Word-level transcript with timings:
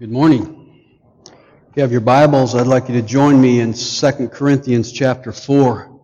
Good 0.00 0.10
morning. 0.10 0.80
If 1.26 1.76
you 1.76 1.82
have 1.82 1.92
your 1.92 2.00
Bibles, 2.00 2.54
I'd 2.54 2.66
like 2.66 2.88
you 2.88 2.94
to 2.94 3.06
join 3.06 3.38
me 3.38 3.60
in 3.60 3.74
2 3.74 4.28
Corinthians 4.28 4.92
chapter 4.92 5.30
4. 5.30 6.00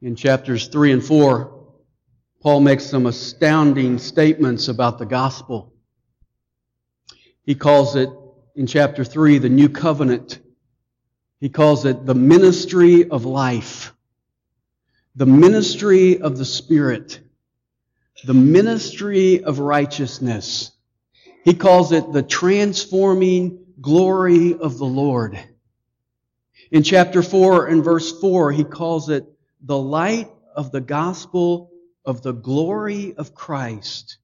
In 0.00 0.16
chapters 0.16 0.68
3 0.68 0.92
and 0.92 1.04
4, 1.04 1.66
Paul 2.40 2.60
makes 2.60 2.86
some 2.86 3.04
astounding 3.04 3.98
statements 3.98 4.68
about 4.68 4.98
the 4.98 5.04
gospel. 5.04 5.74
He 7.42 7.56
calls 7.56 7.94
it, 7.94 8.08
in 8.56 8.66
chapter 8.66 9.04
3, 9.04 9.36
the 9.36 9.50
new 9.50 9.68
covenant. 9.68 10.38
He 11.40 11.50
calls 11.50 11.84
it 11.84 12.06
the 12.06 12.14
ministry 12.14 13.10
of 13.10 13.26
life, 13.26 13.92
the 15.14 15.26
ministry 15.26 16.22
of 16.22 16.38
the 16.38 16.46
Spirit, 16.46 17.20
the 18.24 18.32
ministry 18.32 19.44
of 19.44 19.58
righteousness. 19.58 20.71
He 21.44 21.54
calls 21.54 21.90
it 21.90 22.12
the 22.12 22.22
transforming 22.22 23.64
glory 23.80 24.54
of 24.54 24.78
the 24.78 24.86
Lord. 24.86 25.38
In 26.70 26.84
chapter 26.84 27.22
4 27.22 27.66
and 27.66 27.82
verse 27.82 28.18
4, 28.20 28.52
he 28.52 28.64
calls 28.64 29.08
it 29.08 29.26
the 29.60 29.78
light 29.78 30.30
of 30.54 30.70
the 30.70 30.80
gospel 30.80 31.72
of 32.04 32.22
the 32.22 32.32
glory 32.32 33.14
of 33.16 33.34
Christ, 33.34 34.18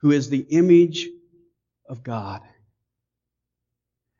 who 0.00 0.10
is 0.10 0.28
the 0.28 0.44
image 0.50 1.08
of 1.88 2.02
God. 2.02 2.42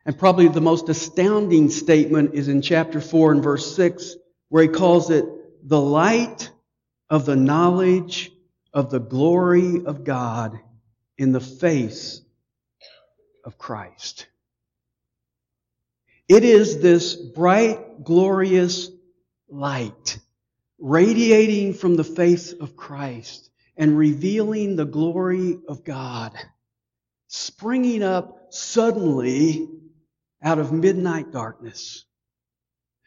And 0.05 0.17
probably 0.17 0.47
the 0.47 0.61
most 0.61 0.87
astounding 0.87 1.69
statement 1.69 2.33
is 2.33 2.47
in 2.47 2.61
chapter 2.61 3.01
4 3.01 3.33
and 3.33 3.43
verse 3.43 3.75
6, 3.75 4.15
where 4.47 4.63
he 4.63 4.69
calls 4.69 5.09
it 5.09 5.25
the 5.67 5.81
light 5.81 6.49
of 7.09 7.25
the 7.25 7.35
knowledge 7.35 8.31
of 8.73 8.89
the 8.89 8.99
glory 8.99 9.85
of 9.85 10.05
God 10.05 10.57
in 11.17 11.33
the 11.33 11.41
face 11.41 12.21
of 13.47 13.57
Christ. 13.57 14.27
It 16.27 16.43
is 16.43 16.81
this 16.81 17.15
bright, 17.15 18.03
glorious 18.03 18.91
light 19.49 20.19
radiating 20.77 21.73
from 21.73 21.95
the 21.95 22.03
face 22.03 22.51
of 22.51 22.75
Christ 22.75 23.49
and 23.77 23.97
revealing 23.97 24.75
the 24.75 24.85
glory 24.85 25.57
of 25.69 25.85
God, 25.85 26.33
springing 27.29 28.03
up 28.03 28.47
suddenly 28.49 29.69
out 30.43 30.59
of 30.59 30.73
midnight 30.73 31.31
darkness. 31.31 32.03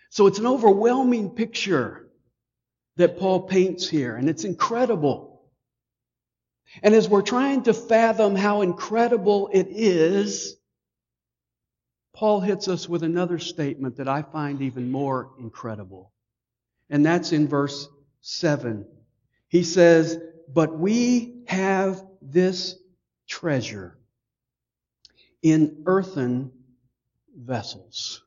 So 0.08 0.26
it's 0.26 0.38
an 0.38 0.46
overwhelming 0.46 1.30
picture 1.30 2.08
that 2.96 3.18
Paul 3.18 3.42
paints 3.42 3.88
here, 3.88 4.16
and 4.16 4.28
it's 4.28 4.44
incredible. 4.44 5.29
And 6.82 6.94
as 6.94 7.08
we're 7.08 7.22
trying 7.22 7.64
to 7.64 7.74
fathom 7.74 8.36
how 8.36 8.62
incredible 8.62 9.50
it 9.52 9.68
is, 9.70 10.56
Paul 12.14 12.40
hits 12.40 12.68
us 12.68 12.88
with 12.88 13.02
another 13.02 13.38
statement 13.38 13.96
that 13.96 14.08
I 14.08 14.22
find 14.22 14.62
even 14.62 14.90
more 14.90 15.30
incredible. 15.38 16.12
And 16.88 17.04
that's 17.04 17.32
in 17.32 17.48
verse 17.48 17.88
7. 18.20 18.86
He 19.48 19.62
says, 19.62 20.18
But 20.52 20.78
we 20.78 21.42
have 21.46 22.04
this 22.20 22.76
treasure 23.26 23.96
in 25.42 25.84
earthen 25.86 26.52
vessels. 27.36 28.22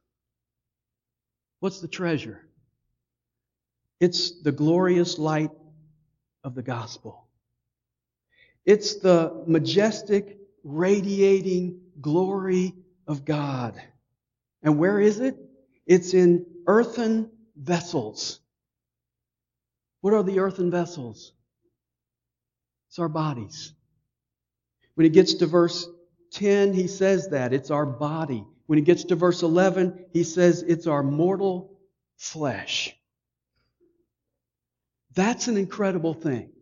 What's 1.60 1.80
the 1.80 1.88
treasure? 1.88 2.42
It's 4.00 4.42
the 4.42 4.52
glorious 4.52 5.18
light 5.18 5.52
of 6.44 6.56
the 6.56 6.64
gospel. 6.64 7.23
It's 8.66 8.96
the 8.96 9.44
majestic, 9.46 10.38
radiating 10.64 11.82
glory 12.00 12.74
of 13.08 13.26
God. 13.26 13.82
And 14.62 14.80
where 14.80 15.00
is 15.00 15.20
it? 15.20 15.38
It's 15.86 16.14
in 16.14 16.46
earthen 16.66 17.30
vessels. 17.56 18.40
What 20.02 20.14
are 20.14 20.24
the 20.24 20.40
earthen 20.40 20.72
vessels? 20.72 21.34
It's 22.90 23.00
our 23.00 23.10
bodies. 23.10 23.74
When 24.96 25.06
he 25.06 25.10
gets 25.10 25.36
to 25.36 25.46
verse 25.46 25.88
10, 26.32 26.74
he 26.74 26.88
says 26.88 27.30
that. 27.30 27.54
It's 27.54 27.72
our 27.72 27.86
body. 27.86 28.46
When 28.68 28.78
he 28.78 28.86
gets 28.86 29.04
to 29.06 29.16
verse 29.16 29.44
11, 29.44 30.06
he 30.14 30.24
says 30.24 30.64
it's 30.64 30.88
our 30.88 31.04
mortal 31.04 31.78
flesh. 32.18 32.96
That's 35.16 35.48
an 35.48 35.58
incredible 35.58 36.14
thing. 36.14 36.53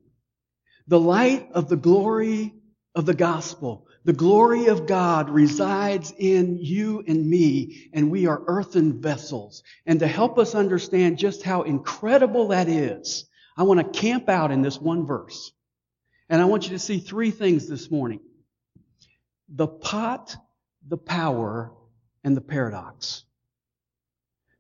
The 0.88 1.00
light 1.00 1.50
of 1.54 1.70
the 1.70 1.78
glory 1.78 2.54
of 2.96 3.06
the 3.06 3.14
gospel, 3.14 3.88
the 4.04 4.14
glory 4.14 4.68
of 4.68 4.88
God 4.88 5.30
resides 5.30 6.14
in 6.18 6.58
you 6.58 7.04
and 7.08 7.30
me, 7.30 7.90
and 7.94 8.10
we 8.10 8.26
are 8.26 8.42
earthen 8.48 9.02
vessels. 9.02 9.64
And 9.86 10.00
to 10.00 10.08
help 10.08 10.40
us 10.40 10.56
understand 10.56 11.18
just 11.18 11.44
how 11.44 11.62
incredible 11.62 12.50
that 12.50 12.68
is, 12.68 13.26
I 13.56 13.64
want 13.64 13.80
to 13.80 14.00
camp 14.00 14.28
out 14.28 14.52
in 14.52 14.62
this 14.62 14.80
one 14.80 15.06
verse. 15.06 15.52
And 16.30 16.42
I 16.42 16.46
want 16.46 16.64
you 16.64 16.70
to 16.72 16.80
see 16.80 17.00
three 17.00 17.32
things 17.32 17.68
this 17.68 17.92
morning 17.92 18.22
the 19.48 19.68
pot, 19.68 20.36
the 20.88 20.98
power, 20.98 21.72
and 22.24 22.36
the 22.36 22.42
paradox. 22.42 23.24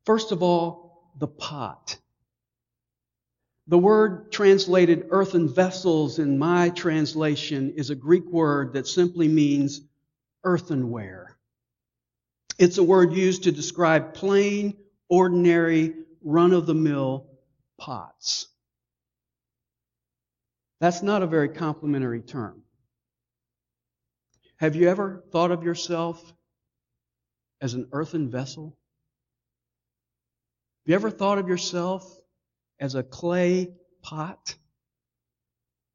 First 0.06 0.32
of 0.32 0.44
all, 0.44 1.12
the 1.18 1.28
pot. 1.28 1.98
The 3.72 3.78
word 3.78 4.34
translated 4.34 5.08
earthen 5.12 5.48
vessels 5.48 6.20
in 6.20 6.38
my 6.38 6.72
translation 6.72 7.76
is 7.78 7.90
a 7.90 7.96
Greek 7.96 8.26
word 8.26 8.74
that 8.74 8.86
simply 8.86 9.30
means 9.30 9.80
earthenware. 10.44 11.38
It's 12.60 12.80
a 12.80 12.84
word 12.84 13.14
used 13.14 13.44
to 13.44 13.52
describe 13.54 14.14
plain, 14.14 14.76
ordinary, 15.08 15.94
run 16.22 16.52
of 16.52 16.66
the 16.66 16.74
mill 16.74 17.30
pots. 17.80 18.50
That's 20.82 21.02
not 21.02 21.24
a 21.24 21.28
very 21.28 21.48
complimentary 21.48 22.24
term. 22.24 22.64
Have 24.58 24.76
you 24.76 24.90
ever 24.90 25.24
thought 25.32 25.52
of 25.52 25.64
yourself 25.64 26.22
as 27.62 27.74
an 27.74 27.88
earthen 27.94 28.30
vessel? 28.30 28.78
Have 30.84 30.90
you 30.90 30.96
ever 30.96 31.10
thought 31.10 31.38
of 31.38 31.48
yourself 31.48 32.21
as 32.82 32.96
a 32.96 33.04
clay 33.04 33.72
pot. 34.02 34.56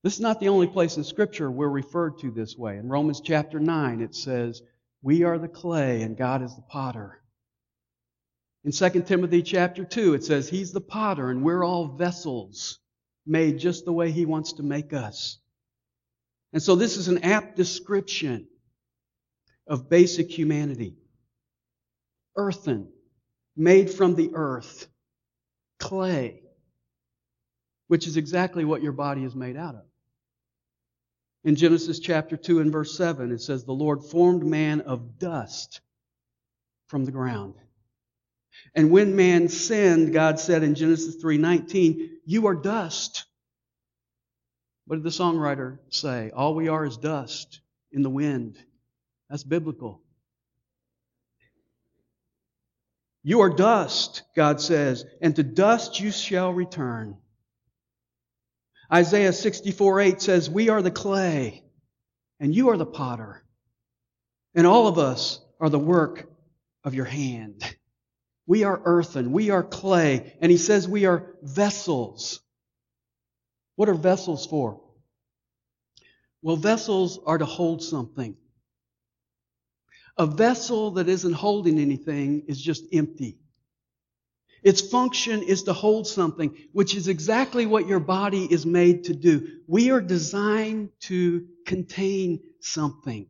This 0.04 0.14
is 0.14 0.20
not 0.20 0.38
the 0.38 0.48
only 0.48 0.69
place 0.69 0.97
in 0.97 1.04
Scripture 1.04 1.50
we're 1.50 1.69
referred 1.69 2.20
to 2.20 2.30
this 2.30 2.56
way. 2.56 2.78
In 2.78 2.88
Romans 2.88 3.20
chapter 3.20 3.58
9, 3.58 4.00
it 4.00 4.14
says, 4.14 4.62
We 5.02 5.25
are 5.25 5.36
the 5.36 5.48
clay 5.48 6.02
and 6.02 6.16
God 6.16 6.42
is 6.42 6.54
the 6.54 6.62
potter. 6.62 7.20
In 8.64 8.70
2 8.70 9.02
Timothy 9.02 9.42
chapter 9.42 9.84
2, 9.84 10.14
it 10.14 10.25
says, 10.25 10.48
He's 10.48 10.72
the 10.72 10.80
potter 10.80 11.28
and 11.28 11.42
we're 11.42 11.64
all 11.64 11.88
vessels 11.88 12.78
made 13.26 13.58
just 13.58 13.84
the 13.84 13.92
way 13.92 14.12
He 14.12 14.25
wants 14.25 14.54
to 14.54 14.62
make 14.62 14.92
us. 14.92 15.38
And 16.52 16.62
so 16.62 16.76
this 16.76 16.96
is 16.96 17.08
an 17.08 17.25
apt 17.25 17.56
description 17.56 18.46
of 19.66 19.91
basic 19.91 20.30
humanity. 20.30 20.96
Earthen, 22.36 22.92
made 23.56 23.91
from 23.91 24.14
the 24.14 24.30
earth, 24.34 24.86
clay, 25.80 26.42
which 27.88 28.06
is 28.06 28.16
exactly 28.16 28.64
what 28.64 28.82
your 28.82 28.92
body 28.92 29.24
is 29.24 29.34
made 29.34 29.56
out 29.56 29.74
of. 29.74 29.84
In 31.44 31.54
Genesis 31.54 32.00
chapter 32.00 32.36
2 32.36 32.60
and 32.60 32.72
verse 32.72 32.97
7, 32.97 33.30
it 33.30 33.41
says, 33.41 33.64
The 33.64 33.72
Lord 33.72 34.02
formed 34.02 34.44
man 34.44 34.80
of 34.80 35.19
dust 35.19 35.80
from 36.88 37.04
the 37.04 37.12
ground. 37.12 37.54
And 38.75 38.91
when 38.91 39.16
man 39.16 39.48
sinned, 39.48 40.12
God 40.12 40.41
said 40.41 40.62
in 40.62 40.75
Genesis 40.75 41.16
3:19, 41.16 42.20
"You 42.25 42.46
are 42.46 42.54
dust." 42.54 43.25
What 44.86 44.96
did 44.96 45.02
the 45.02 45.10
songwriter 45.10 45.78
say? 45.88 46.31
All 46.31 46.55
we 46.55 46.69
are 46.69 46.84
is 46.84 46.96
dust 46.96 47.61
in 47.90 48.02
the 48.02 48.11
wind. 48.11 48.58
That's 49.28 49.44
biblical. 49.44 50.02
You 53.22 53.40
are 53.40 53.50
dust, 53.50 54.22
God 54.37 54.61
says, 54.61 55.05
and 55.20 55.34
to 55.34 55.43
dust 55.43 55.99
you 55.99 56.12
shall 56.12 56.52
return. 56.52 57.19
Isaiah 58.93 59.33
64 59.33 60.00
8 60.00 60.23
says, 60.23 60.50
We 60.50 60.69
are 60.69 60.83
the 60.83 60.91
clay, 60.91 61.65
and 62.41 62.55
you 62.55 62.71
are 62.71 62.77
the 62.77 62.87
potter, 62.87 63.43
and 64.55 64.67
all 64.67 64.87
of 64.87 64.99
us 64.99 65.41
are 65.61 65.69
the 65.69 65.79
work 65.79 66.29
of 66.85 66.94
your 66.94 67.05
hand. 67.05 67.62
We 68.47 68.62
are 68.62 68.81
earthen, 68.85 69.33
we 69.33 69.50
are 69.50 69.65
clay, 69.65 70.37
and 70.41 70.53
he 70.53 70.59
says 70.59 70.87
we 70.87 71.05
are 71.05 71.35
vessels. 71.43 72.41
What 73.75 73.88
are 73.88 73.94
vessels 73.94 74.47
for? 74.47 74.81
Well, 76.43 76.56
vessels 76.56 77.19
are 77.27 77.38
to 77.38 77.44
hold 77.44 77.83
something. 77.83 78.37
A 80.17 80.27
vessel 80.27 80.93
that 80.93 81.09
isn't 81.09 81.33
holding 81.33 81.79
anything 81.79 82.44
is 82.47 82.61
just 82.62 82.85
empty. 82.93 83.38
Its 84.66 84.80
function 84.80 85.44
is 85.44 85.62
to 85.62 85.72
hold 85.72 86.08
something, 86.08 86.52
which 86.72 86.96
is 86.96 87.06
exactly 87.06 87.66
what 87.66 87.86
your 87.86 88.00
body 88.00 88.48
is 88.50 88.66
made 88.66 89.04
to 89.04 89.14
do. 89.14 89.60
We 89.68 89.92
are 89.92 90.00
designed 90.00 90.90
to 91.02 91.46
contain 91.64 92.40
something. 92.58 93.28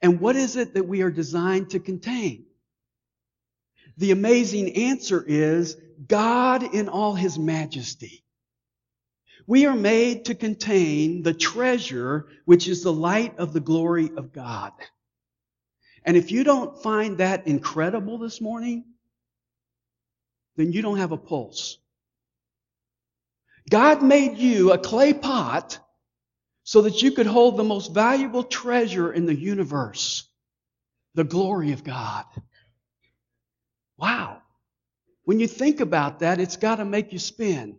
And 0.00 0.18
what 0.18 0.34
is 0.34 0.56
it 0.56 0.72
that 0.72 0.88
we 0.88 1.02
are 1.02 1.10
designed 1.10 1.68
to 1.70 1.78
contain? 1.78 2.46
The 3.98 4.12
amazing 4.12 4.76
answer 4.76 5.22
is 5.28 5.76
God 6.06 6.62
in 6.62 6.88
all 6.88 7.12
his 7.12 7.38
majesty. 7.38 8.24
We 9.46 9.66
are 9.66 9.76
made 9.76 10.24
to 10.24 10.34
contain 10.34 11.22
the 11.22 11.34
treasure 11.34 12.28
which 12.46 12.66
is 12.66 12.82
the 12.82 12.94
light 12.94 13.38
of 13.38 13.52
the 13.52 13.60
glory 13.60 14.10
of 14.16 14.32
God. 14.32 14.72
And 16.02 16.16
if 16.16 16.32
you 16.32 16.44
don't 16.44 16.82
find 16.82 17.18
that 17.18 17.46
incredible 17.46 18.16
this 18.16 18.40
morning, 18.40 18.86
then 20.58 20.72
you 20.72 20.82
don't 20.82 20.98
have 20.98 21.12
a 21.12 21.16
pulse. 21.16 21.78
God 23.70 24.02
made 24.02 24.38
you 24.38 24.72
a 24.72 24.78
clay 24.78 25.14
pot 25.14 25.78
so 26.64 26.82
that 26.82 27.00
you 27.00 27.12
could 27.12 27.26
hold 27.26 27.56
the 27.56 27.64
most 27.64 27.94
valuable 27.94 28.42
treasure 28.42 29.12
in 29.12 29.24
the 29.24 29.34
universe, 29.34 30.28
the 31.14 31.22
glory 31.22 31.70
of 31.70 31.84
God. 31.84 32.24
Wow. 33.96 34.42
When 35.22 35.38
you 35.38 35.46
think 35.46 35.78
about 35.78 36.20
that, 36.20 36.40
it's 36.40 36.56
got 36.56 36.76
to 36.76 36.84
make 36.84 37.12
you 37.12 37.20
spin. 37.20 37.78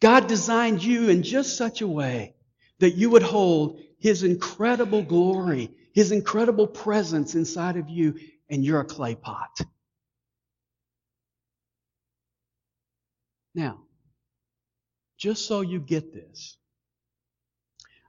God 0.00 0.28
designed 0.28 0.82
you 0.82 1.10
in 1.10 1.22
just 1.22 1.58
such 1.58 1.82
a 1.82 1.86
way 1.86 2.34
that 2.78 2.94
you 2.94 3.10
would 3.10 3.22
hold 3.22 3.80
His 3.98 4.22
incredible 4.22 5.02
glory, 5.02 5.72
His 5.92 6.10
incredible 6.10 6.68
presence 6.68 7.34
inside 7.34 7.76
of 7.76 7.90
you, 7.90 8.18
and 8.48 8.64
you're 8.64 8.80
a 8.80 8.84
clay 8.86 9.14
pot. 9.14 9.60
Now, 13.54 13.80
just 15.16 15.46
so 15.46 15.60
you 15.62 15.80
get 15.80 16.12
this, 16.12 16.56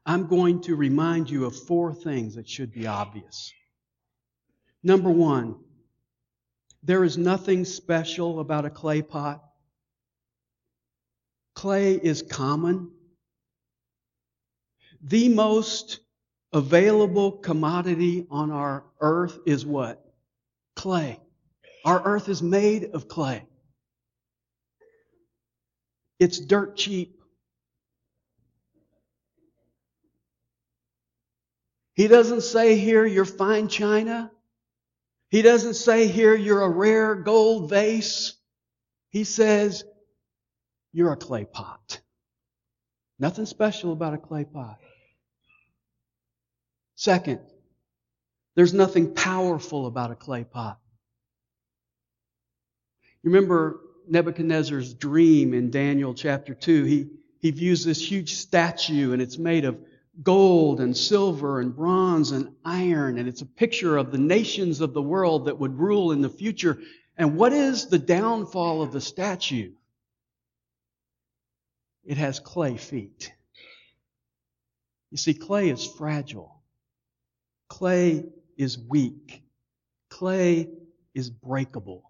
I'm 0.06 0.28
going 0.28 0.62
to 0.62 0.76
remind 0.76 1.30
you 1.30 1.46
of 1.46 1.56
four 1.56 1.94
things 1.94 2.36
that 2.36 2.48
should 2.48 2.72
be 2.72 2.88
obvious. 2.88 3.52
Number 4.84 5.10
one, 5.10 5.56
there 6.84 7.04
is 7.04 7.18
nothing 7.18 7.66
special 7.66 8.40
about 8.40 8.66
a 8.66 8.70
clay 8.70 9.02
pot. 9.02 9.44
Clay 11.54 11.96
is 11.96 12.22
common. 12.22 12.92
The 15.02 15.30
most 15.30 16.00
available 16.54 17.34
commodity 17.34 18.26
on 18.32 18.52
our 18.52 18.86
earth 19.02 19.40
is 19.46 19.66
what? 19.66 20.04
Clay. 20.76 21.20
Our 21.84 22.02
earth 22.06 22.30
is 22.30 22.42
made 22.42 22.86
of 22.94 23.08
clay. 23.08 23.49
It's 26.20 26.40
dirt 26.40 26.76
cheap. 26.76 27.16
He 31.94 32.08
doesn't 32.08 32.42
say 32.42 32.78
here 32.78 33.06
you're 33.06 33.26
fine 33.26 33.68
china. 33.68 34.32
He 35.30 35.42
doesn't 35.42 35.76
say 35.76 36.08
here 36.08 36.36
you're 36.36 36.62
a 36.62 36.70
rare 36.70 37.16
gold 37.16 37.70
vase. 37.70 38.36
He 39.10 39.24
says 39.24 39.84
you're 40.92 41.12
a 41.12 41.18
clay 41.18 41.46
pot. 41.46 42.02
Nothing 43.20 43.46
special 43.46 43.92
about 43.92 44.14
a 44.14 44.18
clay 44.18 44.46
pot. 44.46 44.80
Second, 46.96 47.40
there's 48.56 48.74
nothing 48.74 49.14
powerful 49.14 49.86
about 49.86 50.12
a 50.12 50.16
clay 50.16 50.44
pot. 50.44 50.80
You 53.24 53.32
remember 53.32 53.82
Nebuchadnezzar's 54.10 54.94
dream 54.94 55.54
in 55.54 55.72
Daniel 55.72 56.14
chapter 56.14 56.54
2? 56.54 56.84
He, 56.84 57.08
he 57.40 57.52
views 57.52 57.86
this 57.86 58.12
huge 58.12 58.36
statue 58.36 59.14
and 59.14 59.22
it's 59.22 59.38
made 59.38 59.66
of 59.66 59.80
gold 60.22 60.82
and 60.82 60.96
silver 60.96 61.60
and 61.60 61.76
bronze 61.76 62.32
and 62.32 62.54
iron, 62.66 63.18
and 63.18 63.28
it's 63.28 63.42
a 63.42 63.46
picture 63.46 63.98
of 63.98 64.12
the 64.12 64.18
nations 64.18 64.82
of 64.82 64.94
the 64.94 65.02
world 65.02 65.46
that 65.46 65.60
would 65.60 65.80
rule 65.80 66.12
in 66.12 66.22
the 66.22 66.30
future. 66.30 66.80
And 67.18 67.38
what 67.38 67.54
is 67.54 67.88
the 67.88 68.00
downfall 68.00 68.82
of 68.82 68.92
the 68.92 69.02
statue? 69.02 69.72
It 72.06 72.18
has 72.18 72.40
clay 72.40 72.78
feet. 72.78 73.32
You 75.12 75.18
see, 75.18 75.34
clay 75.34 75.70
is 75.70 75.86
fragile. 75.86 76.62
Clay 77.68 78.26
is 78.58 78.78
weak. 78.78 79.44
Clay 80.10 80.70
is 81.14 81.30
breakable. 81.30 82.09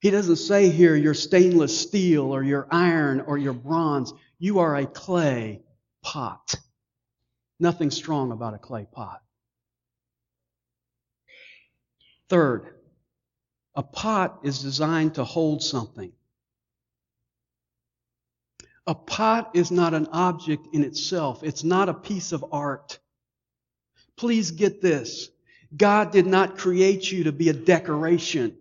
He 0.00 0.10
doesn't 0.10 0.36
say 0.36 0.68
here 0.68 0.94
you're 0.94 1.14
stainless 1.14 1.78
steel 1.78 2.32
or 2.32 2.42
you're 2.42 2.68
iron 2.70 3.20
or 3.20 3.38
you're 3.38 3.52
bronze. 3.52 4.12
You 4.38 4.60
are 4.60 4.76
a 4.76 4.86
clay 4.86 5.62
pot. 6.02 6.54
Nothing 7.58 7.90
strong 7.90 8.30
about 8.30 8.54
a 8.54 8.58
clay 8.58 8.86
pot. 8.90 9.22
Third, 12.28 12.74
a 13.74 13.82
pot 13.82 14.40
is 14.44 14.60
designed 14.60 15.14
to 15.14 15.24
hold 15.24 15.62
something. 15.62 16.12
A 18.86 18.94
pot 18.94 19.50
is 19.54 19.70
not 19.70 19.94
an 19.94 20.08
object 20.12 20.68
in 20.72 20.84
itself. 20.84 21.42
It's 21.42 21.64
not 21.64 21.88
a 21.88 21.94
piece 21.94 22.32
of 22.32 22.44
art. 22.52 22.98
Please 24.16 24.50
get 24.50 24.80
this. 24.80 25.30
God 25.76 26.12
did 26.12 26.26
not 26.26 26.58
create 26.58 27.10
you 27.10 27.24
to 27.24 27.32
be 27.32 27.48
a 27.48 27.52
decoration. 27.54 28.57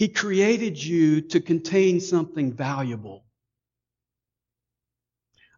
He 0.00 0.08
created 0.08 0.82
you 0.82 1.20
to 1.20 1.40
contain 1.42 2.00
something 2.00 2.54
valuable. 2.54 3.26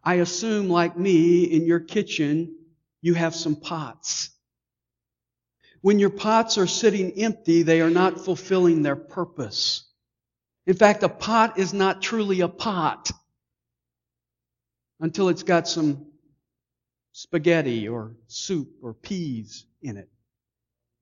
I 0.02 0.14
assume, 0.14 0.68
like 0.68 0.98
me, 0.98 1.44
in 1.44 1.64
your 1.64 1.78
kitchen, 1.78 2.52
you 3.02 3.14
have 3.14 3.36
some 3.36 3.54
pots. 3.54 4.30
When 5.80 6.00
your 6.00 6.10
pots 6.10 6.58
are 6.58 6.66
sitting 6.66 7.12
empty, 7.22 7.62
they 7.62 7.82
are 7.82 7.88
not 7.88 8.18
fulfilling 8.18 8.82
their 8.82 8.96
purpose. 8.96 9.88
In 10.66 10.74
fact, 10.74 11.04
a 11.04 11.08
pot 11.08 11.56
is 11.56 11.72
not 11.72 12.02
truly 12.02 12.40
a 12.40 12.48
pot 12.48 13.12
until 14.98 15.28
it's 15.28 15.44
got 15.44 15.68
some 15.68 16.06
spaghetti 17.12 17.86
or 17.86 18.16
soup 18.26 18.70
or 18.82 18.92
peas 18.92 19.66
in 19.82 19.96
it. 19.98 20.10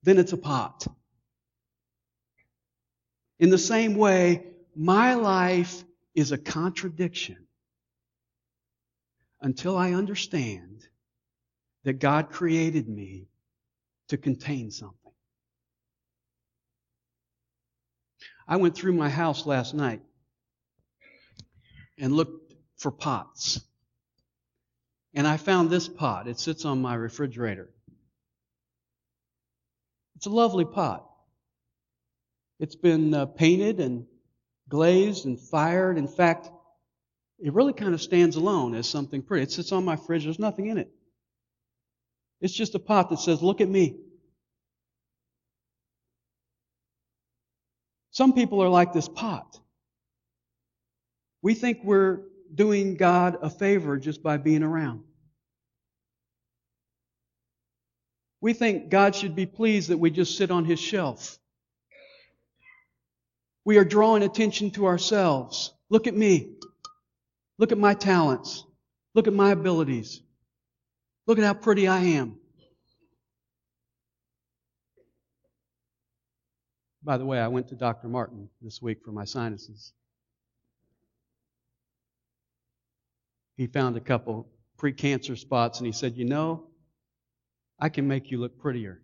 Then 0.03 0.19
it's 0.19 0.33
a 0.33 0.37
pot. 0.37 0.85
In 3.41 3.49
the 3.49 3.57
same 3.57 3.95
way, 3.95 4.43
my 4.75 5.15
life 5.15 5.83
is 6.13 6.31
a 6.31 6.37
contradiction 6.37 7.47
until 9.41 9.75
I 9.75 9.93
understand 9.93 10.87
that 11.83 11.93
God 11.93 12.29
created 12.29 12.87
me 12.87 13.29
to 14.09 14.17
contain 14.17 14.69
something. 14.69 14.95
I 18.47 18.57
went 18.57 18.75
through 18.75 18.93
my 18.93 19.09
house 19.09 19.47
last 19.47 19.73
night 19.73 20.03
and 21.97 22.13
looked 22.13 22.53
for 22.77 22.91
pots. 22.91 23.59
And 25.15 25.25
I 25.25 25.37
found 25.37 25.71
this 25.71 25.87
pot. 25.87 26.27
It 26.27 26.39
sits 26.39 26.63
on 26.63 26.79
my 26.79 26.93
refrigerator. 26.93 27.71
It's 30.15 30.27
a 30.27 30.29
lovely 30.29 30.65
pot. 30.65 31.10
It's 32.61 32.75
been 32.75 33.11
uh, 33.15 33.25
painted 33.25 33.79
and 33.79 34.05
glazed 34.69 35.25
and 35.25 35.39
fired. 35.39 35.97
In 35.97 36.07
fact, 36.07 36.47
it 37.39 37.53
really 37.53 37.73
kind 37.73 37.95
of 37.95 38.01
stands 38.01 38.35
alone 38.35 38.75
as 38.75 38.87
something 38.87 39.23
pretty. 39.23 39.43
It 39.43 39.51
sits 39.51 39.71
on 39.71 39.83
my 39.83 39.95
fridge, 39.95 40.25
there's 40.25 40.37
nothing 40.37 40.67
in 40.67 40.77
it. 40.77 40.91
It's 42.39 42.53
just 42.53 42.75
a 42.75 42.79
pot 42.79 43.09
that 43.09 43.19
says, 43.19 43.41
Look 43.41 43.61
at 43.61 43.67
me. 43.67 43.97
Some 48.11 48.33
people 48.33 48.61
are 48.61 48.69
like 48.69 48.93
this 48.93 49.09
pot. 49.09 49.59
We 51.41 51.55
think 51.55 51.79
we're 51.83 52.19
doing 52.53 52.95
God 52.95 53.37
a 53.41 53.49
favor 53.49 53.97
just 53.97 54.21
by 54.21 54.37
being 54.37 54.61
around. 54.61 55.01
We 58.39 58.53
think 58.53 58.89
God 58.89 59.15
should 59.15 59.35
be 59.35 59.47
pleased 59.47 59.89
that 59.89 59.97
we 59.97 60.11
just 60.11 60.37
sit 60.37 60.51
on 60.51 60.65
His 60.65 60.79
shelf. 60.79 61.39
We 63.63 63.77
are 63.77 63.85
drawing 63.85 64.23
attention 64.23 64.71
to 64.71 64.85
ourselves. 64.87 65.73
Look 65.89 66.07
at 66.07 66.15
me. 66.15 66.55
Look 67.57 67.71
at 67.71 67.77
my 67.77 67.93
talents. 67.93 68.65
Look 69.13 69.27
at 69.27 69.33
my 69.33 69.51
abilities. 69.51 70.21
Look 71.27 71.37
at 71.37 71.43
how 71.43 71.53
pretty 71.53 71.87
I 71.87 71.99
am. 71.99 72.37
By 77.03 77.17
the 77.17 77.25
way, 77.25 77.39
I 77.39 77.47
went 77.47 77.67
to 77.69 77.75
Dr. 77.75 78.07
Martin 78.07 78.49
this 78.61 78.81
week 78.81 78.99
for 79.03 79.11
my 79.11 79.25
sinuses. 79.25 79.93
He 83.57 83.67
found 83.67 83.97
a 83.97 84.01
couple 84.01 84.47
precancer 84.77 85.37
spots 85.37 85.79
and 85.79 85.85
he 85.85 85.93
said, 85.93 86.15
You 86.15 86.25
know, 86.25 86.67
I 87.79 87.89
can 87.89 88.07
make 88.07 88.31
you 88.31 88.39
look 88.39 88.59
prettier. 88.59 89.01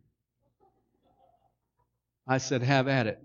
I 2.27 2.37
said, 2.37 2.61
Have 2.61 2.87
at 2.87 3.07
it. 3.07 3.19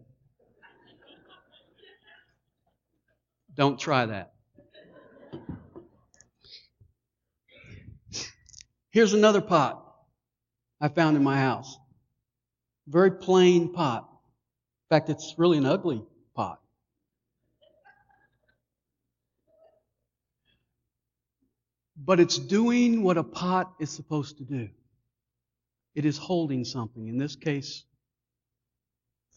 Don't 3.54 3.78
try 3.78 4.06
that. 4.06 4.32
Here's 8.90 9.14
another 9.14 9.40
pot. 9.40 9.82
I 10.80 10.88
found 10.88 11.16
in 11.16 11.22
my 11.22 11.38
house. 11.38 11.78
Very 12.86 13.12
plain 13.12 13.72
pot. 13.72 14.08
In 14.90 14.96
fact, 14.96 15.08
it's 15.08 15.34
really 15.38 15.58
an 15.58 15.66
ugly 15.66 16.02
pot. 16.34 16.60
But 21.96 22.20
it's 22.20 22.38
doing 22.38 23.02
what 23.02 23.16
a 23.16 23.22
pot 23.22 23.72
is 23.78 23.90
supposed 23.90 24.38
to 24.38 24.44
do. 24.44 24.68
It 25.94 26.04
is 26.04 26.18
holding 26.18 26.64
something. 26.64 27.06
In 27.06 27.16
this 27.16 27.36
case, 27.36 27.84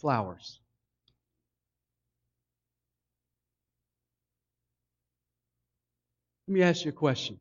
flowers. 0.02 0.62
Let 6.48 6.54
me 6.54 6.62
ask 6.62 6.86
you 6.86 6.90
a 6.90 6.94
question. 6.94 7.40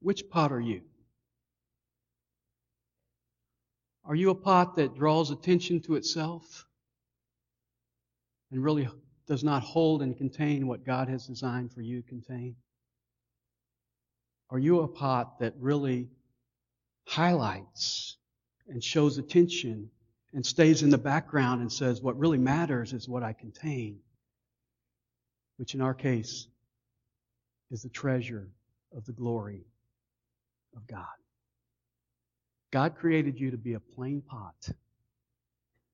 Which 0.00 0.28
pot 0.28 0.52
are 0.52 0.60
you? 0.60 0.82
Are 4.04 4.14
you 4.14 4.30
a 4.30 4.34
pot 4.34 4.76
that 4.76 4.94
draws 4.94 5.30
attention 5.30 5.80
to 5.82 5.96
itself 5.96 6.66
and 8.50 8.62
really 8.62 8.88
does 9.26 9.42
not 9.42 9.62
hold 9.62 10.02
and 10.02 10.16
contain 10.16 10.66
what 10.66 10.84
God 10.84 11.08
has 11.08 11.26
designed 11.26 11.72
for 11.72 11.80
you 11.80 12.02
to 12.02 12.08
contain? 12.08 12.56
Are 14.50 14.58
you 14.58 14.80
a 14.80 14.88
pot 14.88 15.40
that 15.40 15.54
really 15.58 16.08
highlights 17.06 18.16
and 18.68 18.82
shows 18.82 19.18
attention 19.18 19.90
and 20.32 20.46
stays 20.46 20.82
in 20.82 20.90
the 20.90 20.98
background 20.98 21.60
and 21.60 21.72
says, 21.72 22.00
what 22.00 22.18
really 22.18 22.38
matters 22.38 22.92
is 22.92 23.08
what 23.08 23.24
I 23.24 23.32
contain? 23.32 23.98
Which 25.56 25.74
in 25.74 25.80
our 25.80 25.94
case 25.94 26.48
is 27.70 27.82
the 27.82 27.88
treasure 27.88 28.48
of 28.96 29.04
the 29.04 29.12
glory 29.12 29.64
of 30.76 30.86
God. 30.86 31.06
God 32.70 32.94
created 32.96 33.40
you 33.40 33.50
to 33.50 33.56
be 33.56 33.74
a 33.74 33.80
plain 33.80 34.20
pot 34.20 34.68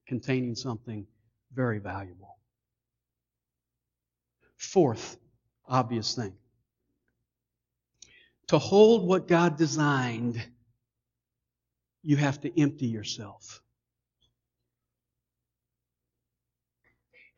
containing 0.06 0.54
something 0.54 1.06
very 1.54 1.78
valuable. 1.78 2.36
Fourth 4.56 5.16
obvious 5.66 6.14
thing 6.14 6.34
to 8.48 8.58
hold 8.58 9.06
what 9.06 9.28
God 9.28 9.56
designed, 9.56 10.44
you 12.02 12.16
have 12.16 12.40
to 12.42 12.60
empty 12.60 12.86
yourself. 12.86 13.62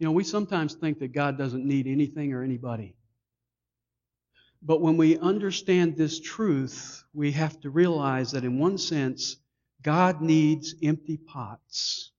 You 0.04 0.10
know, 0.10 0.16
we 0.16 0.24
sometimes 0.24 0.74
think 0.74 0.98
that 0.98 1.14
God 1.14 1.38
doesn't 1.38 1.64
need 1.64 1.86
anything 1.86 2.34
or 2.34 2.42
anybody. 2.42 2.94
But 4.60 4.82
when 4.82 4.98
we 4.98 5.16
understand 5.16 5.96
this 5.96 6.20
truth, 6.20 7.02
we 7.14 7.32
have 7.32 7.58
to 7.62 7.70
realize 7.70 8.32
that 8.32 8.44
in 8.44 8.58
one 8.58 8.76
sense, 8.76 9.38
God 9.80 10.20
needs 10.20 10.74
empty 10.82 11.16
pots 11.16 12.10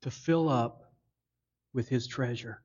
to 0.00 0.10
fill 0.10 0.48
up 0.48 0.94
with 1.74 1.90
His 1.90 2.06
treasure. 2.06 2.62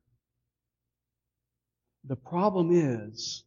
The 2.05 2.15
problem 2.15 2.70
is, 2.72 3.44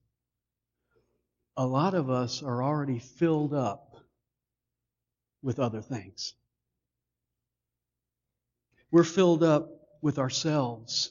a 1.57 1.65
lot 1.65 1.95
of 1.95 2.11
us 2.11 2.43
are 2.43 2.63
already 2.63 2.99
filled 2.99 3.55
up 3.55 3.97
with 5.41 5.59
other 5.59 5.81
things. 5.81 6.35
We're 8.91 9.05
filled 9.05 9.43
up 9.43 9.77
with 10.03 10.19
ourselves. 10.19 11.11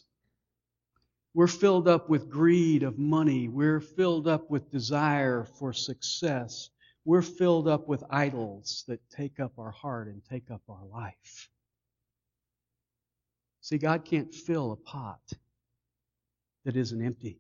We're 1.34 1.48
filled 1.48 1.88
up 1.88 2.10
with 2.10 2.30
greed 2.30 2.84
of 2.84 2.98
money. 2.98 3.48
We're 3.48 3.80
filled 3.80 4.28
up 4.28 4.50
with 4.50 4.72
desire 4.72 5.44
for 5.60 5.72
success. 5.74 6.70
We're 7.06 7.22
filled 7.22 7.68
up 7.68 7.88
with 7.88 8.04
idols 8.10 8.84
that 8.88 9.00
take 9.10 9.40
up 9.40 9.60
our 9.60 9.72
heart 9.72 10.08
and 10.08 10.22
take 10.26 10.50
up 10.52 10.62
our 10.68 10.86
life. 10.92 11.50
See, 13.62 13.78
God 13.78 14.04
can't 14.04 14.34
fill 14.34 14.72
a 14.72 14.76
pot 14.76 15.22
that 16.66 16.76
isn't 16.76 17.02
empty. 17.02 17.40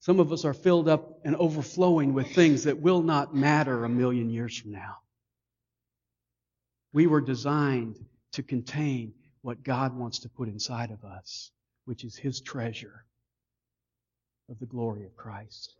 Some 0.00 0.20
of 0.20 0.30
us 0.30 0.44
are 0.44 0.54
filled 0.54 0.88
up 0.88 1.18
and 1.24 1.34
overflowing 1.34 2.14
with 2.14 2.28
things 2.32 2.64
that 2.64 2.80
will 2.80 3.02
not 3.02 3.34
matter 3.34 3.84
a 3.84 3.88
million 3.88 4.30
years 4.30 4.56
from 4.56 4.70
now. 4.70 4.98
We 6.92 7.08
were 7.08 7.20
designed 7.20 7.96
to 8.32 8.42
contain 8.42 9.14
what 9.46 9.62
God 9.62 9.96
wants 9.96 10.18
to 10.18 10.28
put 10.28 10.48
inside 10.48 10.90
of 10.90 11.04
us 11.04 11.52
which 11.84 12.02
is 12.02 12.16
his 12.16 12.40
treasure 12.40 13.04
of 14.50 14.58
the 14.58 14.66
glory 14.66 15.04
of 15.04 15.16
Christ. 15.16 15.76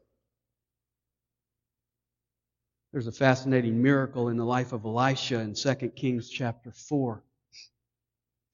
There's 2.92 3.08
a 3.08 3.12
fascinating 3.12 3.82
miracle 3.82 4.28
in 4.28 4.36
the 4.36 4.44
life 4.44 4.72
of 4.72 4.84
Elisha 4.84 5.40
in 5.40 5.54
2 5.54 5.74
Kings 5.96 6.30
chapter 6.30 6.70
4. 6.70 7.24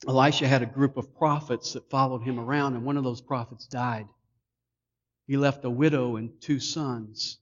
Elisha 0.09 0.49
had 0.49 0.63
a 0.63 0.67
group 0.67 0.97
of 0.97 1.15
prophets 1.15 1.75
that 1.75 1.91
followed 1.91 2.23
him 2.23 2.41
around, 2.41 2.75
and 2.75 2.87
one 2.87 2.97
of 2.97 3.05
those 3.05 3.21
prophets 3.21 3.67
died. 3.67 4.09
He 5.27 5.37
left 5.37 5.67
a 5.67 5.71
widow 5.71 6.17
and 6.17 6.41
two 6.41 6.59
sons. 6.59 7.37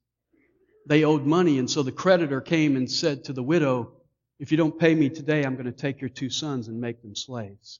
They 0.89 1.05
owed 1.05 1.25
money, 1.25 1.61
and 1.61 1.71
so 1.71 1.85
the 1.85 1.93
creditor 1.93 2.41
came 2.41 2.75
and 2.75 2.91
said 2.91 3.23
to 3.27 3.33
the 3.33 3.45
widow, 3.45 4.00
If 4.41 4.51
you 4.51 4.57
don't 4.57 4.77
pay 4.77 4.95
me 4.95 5.11
today, 5.11 5.45
I'm 5.45 5.55
going 5.55 5.67
to 5.67 5.73
take 5.73 6.01
your 6.01 6.09
two 6.09 6.31
sons 6.31 6.69
and 6.69 6.81
make 6.81 7.03
them 7.03 7.15
slaves. 7.15 7.79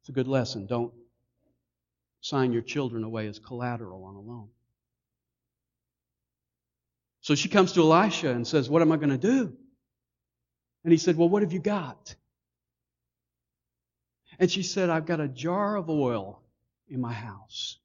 It's 0.00 0.08
a 0.08 0.12
good 0.12 0.26
lesson. 0.26 0.66
Don't 0.66 0.92
sign 2.20 2.52
your 2.52 2.62
children 2.62 3.04
away 3.04 3.28
as 3.28 3.38
collateral 3.38 4.04
on 4.04 4.16
a 4.16 4.20
loan. 4.20 4.48
So 7.20 7.36
she 7.36 7.48
comes 7.48 7.74
to 7.74 7.82
Elisha 7.82 8.30
and 8.30 8.44
says, 8.44 8.68
What 8.68 8.82
am 8.82 8.90
I 8.90 8.96
going 8.96 9.10
to 9.10 9.18
do? 9.18 9.52
And 10.82 10.90
he 10.90 10.98
said, 10.98 11.16
Well, 11.16 11.28
what 11.28 11.42
have 11.42 11.52
you 11.52 11.60
got? 11.60 12.16
And 14.40 14.50
she 14.50 14.64
said, 14.64 14.90
I've 14.90 15.06
got 15.06 15.20
a 15.20 15.28
jar 15.28 15.76
of 15.76 15.88
oil 15.90 16.42
in 16.88 17.00
my 17.00 17.12
house. 17.12 17.78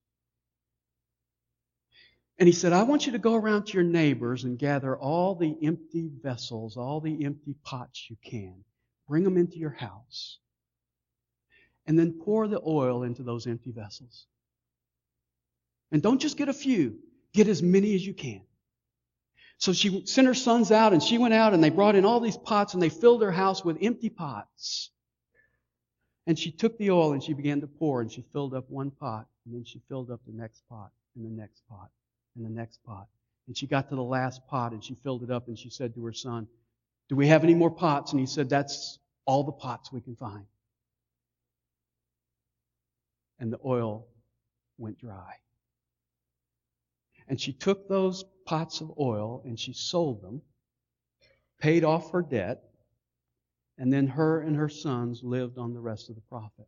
And 2.40 2.48
he 2.48 2.54
said, 2.54 2.72
I 2.72 2.84
want 2.84 3.06
you 3.06 3.14
to 3.14 3.20
go 3.20 3.36
around 3.36 3.66
to 3.66 3.74
your 3.74 3.84
neighbors 3.84 4.44
and 4.44 4.60
gather 4.60 4.96
all 4.96 5.36
the 5.36 5.58
empty 5.64 6.12
vessels, 6.22 6.78
all 6.78 7.02
the 7.02 7.26
empty 7.26 7.56
pots 7.64 8.10
you 8.10 8.18
can. 8.24 8.64
Bring 9.08 9.24
them 9.24 9.38
into 9.38 9.58
your 9.58 9.72
house 9.72 10.40
and 11.88 11.98
then 11.98 12.20
pour 12.24 12.48
the 12.48 12.62
oil 12.66 13.04
into 13.04 13.24
those 13.24 13.48
empty 13.48 13.72
vessels. 13.72 14.28
And 15.92 16.02
don't 16.02 16.20
just 16.20 16.38
get 16.38 16.50
a 16.50 16.54
few, 16.54 16.98
get 17.34 17.48
as 17.48 17.64
many 17.64 17.96
as 17.96 18.06
you 18.06 18.14
can. 18.14 18.42
So 19.58 19.74
she 19.74 20.06
sent 20.06 20.28
her 20.28 20.36
sons 20.36 20.72
out, 20.72 20.94
and 20.94 21.02
she 21.02 21.18
went 21.18 21.34
out, 21.34 21.54
and 21.54 21.64
they 21.64 21.72
brought 21.72 21.96
in 21.96 22.06
all 22.06 22.20
these 22.20 22.38
pots, 22.38 22.74
and 22.74 22.84
they 22.84 22.90
filled 22.90 23.24
her 23.24 23.32
house 23.32 23.66
with 23.66 23.78
empty 23.82 24.10
pots. 24.10 24.92
And 26.28 26.38
she 26.38 26.52
took 26.52 26.78
the 26.78 26.92
oil 26.92 27.14
and 27.14 27.24
she 27.24 27.34
began 27.34 27.62
to 27.62 27.68
pour, 27.68 28.02
and 28.02 28.12
she 28.12 28.22
filled 28.34 28.54
up 28.54 28.70
one 28.70 28.92
pot, 28.92 29.28
and 29.46 29.56
then 29.56 29.64
she 29.64 29.82
filled 29.88 30.12
up 30.12 30.20
the 30.28 30.34
next 30.34 30.62
pot, 30.70 30.92
and 31.16 31.26
the 31.26 31.42
next 31.42 31.62
pot, 31.70 31.90
and 32.38 32.46
the 32.46 32.50
next 32.50 32.84
pot. 32.86 33.08
And 33.48 33.58
she 33.58 33.68
got 33.68 33.90
to 33.90 33.96
the 33.96 34.04
last 34.04 34.46
pot, 34.48 34.72
and 34.72 34.84
she 34.84 34.96
filled 35.04 35.24
it 35.24 35.32
up, 35.32 35.48
and 35.48 35.58
she 35.58 35.70
said 35.70 35.94
to 35.96 36.06
her 36.06 36.14
son, 36.14 36.48
Do 37.10 37.16
we 37.16 37.28
have 37.28 37.44
any 37.44 37.56
more 37.56 37.72
pots? 37.72 38.12
And 38.12 38.20
he 38.20 38.26
said, 38.26 38.50
That's 38.50 39.00
all 39.26 39.44
the 39.44 39.52
pots 39.52 39.92
we 39.92 40.02
can 40.02 40.16
find 40.16 40.46
and 43.40 43.52
the 43.52 43.60
oil 43.66 44.08
went 44.78 45.00
dry. 45.00 45.34
And 47.28 47.40
she 47.40 47.54
took 47.54 47.88
those 47.88 48.24
pots 48.46 48.82
of 48.82 48.94
oil 49.00 49.42
and 49.46 49.60
she 49.60 49.74
sold 49.74 50.22
them, 50.22 50.42
paid 51.60 51.84
off 51.84 52.12
her 52.12 52.22
debt, 52.22 52.64
and 53.78 53.92
then 53.92 54.08
her 54.08 54.42
and 54.42 54.56
her 54.56 54.70
sons 54.70 55.24
lived 55.24 55.58
on 55.58 55.74
the 55.74 55.80
rest 55.80 56.10
of 56.10 56.16
the 56.16 56.22
profit. 56.22 56.68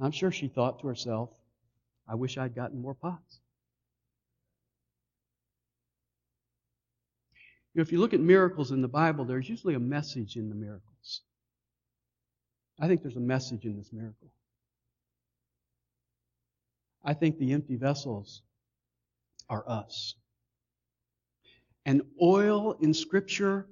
I'm 0.00 0.10
sure 0.10 0.30
she 0.30 0.48
thought 0.48 0.80
to 0.80 0.88
herself, 0.88 1.30
I 2.06 2.16
wish 2.16 2.36
I'd 2.36 2.54
gotten 2.54 2.80
more 2.80 2.94
pots. 2.94 3.40
Know, 7.74 7.82
if 7.82 7.90
you 7.90 7.98
look 7.98 8.14
at 8.14 8.20
miracles 8.20 8.70
in 8.70 8.82
the 8.82 8.88
Bible, 8.88 9.24
there's 9.24 9.48
usually 9.48 9.74
a 9.74 9.80
message 9.80 10.36
in 10.36 10.48
the 10.48 10.54
miracles. 10.54 11.22
I 12.78 12.86
think 12.86 13.02
there's 13.02 13.16
a 13.16 13.20
message 13.20 13.64
in 13.64 13.76
this 13.76 13.92
miracle. 13.92 14.30
I 17.04 17.14
think 17.14 17.38
the 17.38 17.52
empty 17.52 17.76
vessels 17.76 18.42
are 19.48 19.64
us. 19.68 20.14
And 21.84 22.02
oil 22.22 22.76
in 22.80 22.94
Scripture 22.94 23.66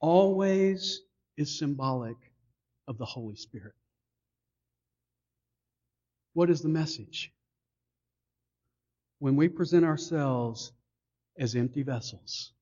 always 0.00 1.02
is 1.36 1.58
symbolic 1.58 2.16
of 2.86 2.98
the 2.98 3.04
Holy 3.04 3.34
Spirit. 3.36 3.74
What 6.34 6.50
is 6.50 6.60
the 6.60 6.68
message? 6.68 7.32
When 9.18 9.36
we 9.36 9.48
present 9.48 9.84
ourselves 9.84 10.72
as 11.38 11.56
empty 11.56 11.82
vessels, 11.82 12.52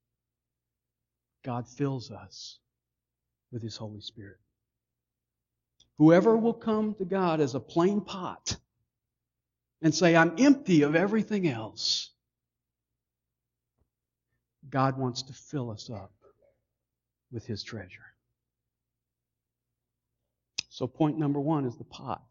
God 1.45 1.69
fills 1.69 2.11
us 2.11 2.59
with 3.53 3.63
His 3.63 3.77
Holy 3.77 4.01
Spirit. 4.01 4.39
Whoever 5.99 6.37
will 6.37 6.55
come 6.55 6.95
to 6.95 7.05
God 7.05 7.41
as 7.41 7.55
a 7.55 7.61
plain 7.61 8.01
pot 8.01 8.57
and 9.83 9.95
say, 9.95 10.17
I'm 10.17 10.35
empty 10.39 10.83
of 10.83 10.97
everything 10.97 11.47
else. 11.47 12.11
God 14.71 14.99
wants 14.99 15.23
to 15.23 15.33
fill 15.33 15.71
us 15.71 15.91
up 15.91 16.13
with 17.31 17.47
His 17.47 17.63
treasure. 17.63 18.01
So, 20.71 20.89
point 20.89 21.19
number 21.19 21.39
one 21.39 21.67
is 21.67 21.77
the 21.77 21.85
pot. 21.85 22.25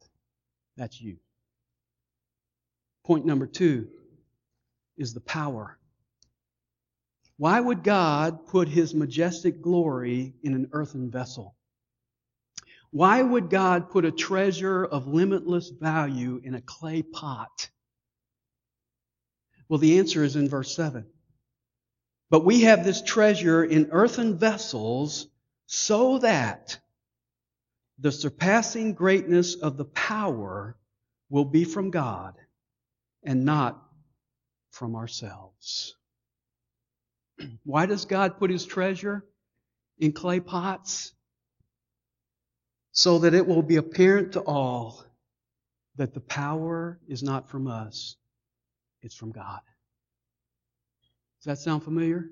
That's 0.76 1.00
you. 1.00 1.18
Point 3.06 3.26
number 3.26 3.46
two 3.46 3.88
is 4.98 5.14
the 5.14 5.22
power. 5.22 5.78
Why 7.38 7.60
would 7.60 7.84
God 7.84 8.48
put 8.48 8.68
His 8.68 8.94
majestic 8.94 9.62
glory 9.62 10.36
in 10.44 10.54
an 10.54 10.70
earthen 10.72 11.10
vessel? 11.10 11.56
Why 12.92 13.22
would 13.22 13.50
God 13.50 13.90
put 13.90 14.06
a 14.06 14.12
treasure 14.12 14.86
of 14.86 15.08
limitless 15.08 15.70
value 15.70 16.40
in 16.44 16.54
a 16.54 16.62
clay 16.62 17.02
pot? 17.02 17.70
Well, 19.68 19.80
the 19.80 19.98
answer 19.98 20.24
is 20.24 20.36
in 20.36 20.48
verse 20.48 20.76
7. 20.76 21.08
But 22.30 22.46
we 22.46 22.62
have 22.62 22.84
this 22.84 23.02
treasure 23.02 23.64
in 23.64 23.90
earthen 23.92 24.38
vessels 24.38 25.28
so 25.66 26.20
that 26.20 26.80
the 27.98 28.12
surpassing 28.12 28.94
greatness 28.94 29.56
of 29.56 29.78
the 29.78 29.86
power 29.86 30.78
will 31.30 31.46
be 31.46 31.64
from 31.64 31.90
God 31.90 32.36
and 33.24 33.46
not 33.46 33.82
from 34.70 34.96
ourselves. 34.96 35.96
Why 37.64 37.86
does 37.86 38.06
God 38.06 38.38
put 38.38 38.50
his 38.50 38.66
treasure 38.66 39.26
in 39.98 40.12
clay 40.12 40.40
pots? 40.40 41.14
So 42.92 43.20
that 43.20 43.34
it 43.34 43.48
will 43.48 43.64
be 43.64 43.78
apparent 43.78 44.34
to 44.34 44.42
all 44.42 45.04
that 45.96 46.14
the 46.14 46.20
power 46.20 47.00
is 47.08 47.24
not 47.24 47.50
from 47.50 47.68
us, 47.68 48.16
it's 49.02 49.16
from 49.16 49.32
God. 49.32 49.62
Does 51.40 51.46
that 51.46 51.64
sound 51.64 51.84
familiar? 51.84 52.30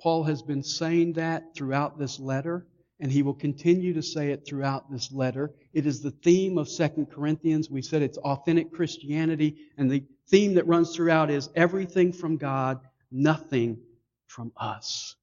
Paul 0.00 0.24
has 0.24 0.42
been 0.42 0.62
saying 0.62 1.14
that 1.14 1.54
throughout 1.54 1.98
this 1.98 2.20
letter, 2.20 2.66
and 3.00 3.10
he 3.10 3.22
will 3.22 3.34
continue 3.34 3.94
to 3.94 4.02
say 4.02 4.30
it 4.30 4.46
throughout 4.46 4.90
this 4.90 5.10
letter. 5.10 5.52
It 5.72 5.86
is 5.86 6.00
the 6.00 6.10
theme 6.10 6.58
of 6.58 6.68
Second 6.68 7.06
Corinthians. 7.10 7.70
We 7.70 7.82
said 7.82 8.02
it's 8.02 8.18
authentic 8.18 8.72
Christianity, 8.72 9.56
and 9.76 9.90
the 9.90 10.04
theme 10.28 10.54
that 10.54 10.66
runs 10.66 10.94
throughout 10.94 11.30
is 11.30 11.48
everything 11.56 12.12
from 12.12 12.36
God, 12.36 12.80
nothing 13.14 13.78
from 14.26 14.52
us. 14.56 15.14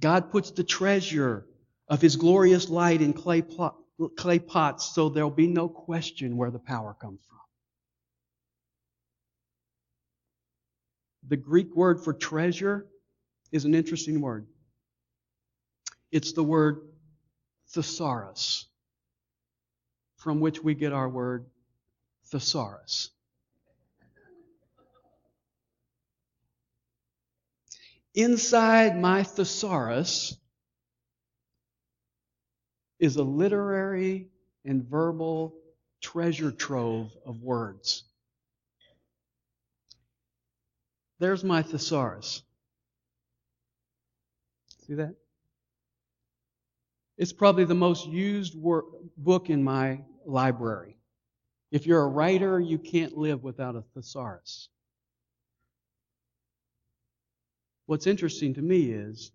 God 0.00 0.30
puts 0.30 0.52
the 0.52 0.64
treasure 0.64 1.46
of 1.88 2.00
His 2.00 2.16
glorious 2.16 2.68
light 2.68 3.02
in 3.02 3.12
clay, 3.12 3.42
clay 4.16 4.38
pots 4.38 4.94
so 4.94 5.08
there'll 5.08 5.30
be 5.30 5.46
no 5.48 5.68
question 5.68 6.36
where 6.36 6.50
the 6.50 6.58
power 6.58 6.94
comes 6.94 7.20
from. 7.28 7.38
The 11.28 11.36
Greek 11.36 11.74
word 11.74 12.04
for 12.04 12.12
treasure 12.12 12.86
is 13.50 13.64
an 13.64 13.74
interesting 13.74 14.20
word. 14.20 14.46
It's 16.12 16.32
the 16.32 16.44
word 16.44 16.82
thesaurus, 17.70 18.66
from 20.16 20.40
which 20.40 20.62
we 20.62 20.74
get 20.74 20.92
our 20.92 21.08
word 21.08 21.46
thesaurus. 22.26 23.10
Inside 28.16 28.98
my 28.98 29.22
thesaurus 29.22 30.38
is 32.98 33.16
a 33.16 33.22
literary 33.22 34.30
and 34.64 34.82
verbal 34.82 35.54
treasure 36.00 36.50
trove 36.50 37.14
of 37.26 37.42
words. 37.42 38.04
There's 41.18 41.44
my 41.44 41.60
thesaurus. 41.60 42.42
See 44.86 44.94
that? 44.94 45.14
It's 47.18 47.34
probably 47.34 47.64
the 47.66 47.74
most 47.74 48.06
used 48.06 48.54
book 49.18 49.50
in 49.50 49.62
my 49.62 50.00
library. 50.24 50.96
If 51.70 51.86
you're 51.86 52.02
a 52.02 52.08
writer, 52.08 52.58
you 52.58 52.78
can't 52.78 53.14
live 53.16 53.42
without 53.42 53.76
a 53.76 53.82
thesaurus. 53.94 54.70
What's 57.86 58.08
interesting 58.08 58.54
to 58.54 58.62
me 58.62 58.90
is 58.90 59.30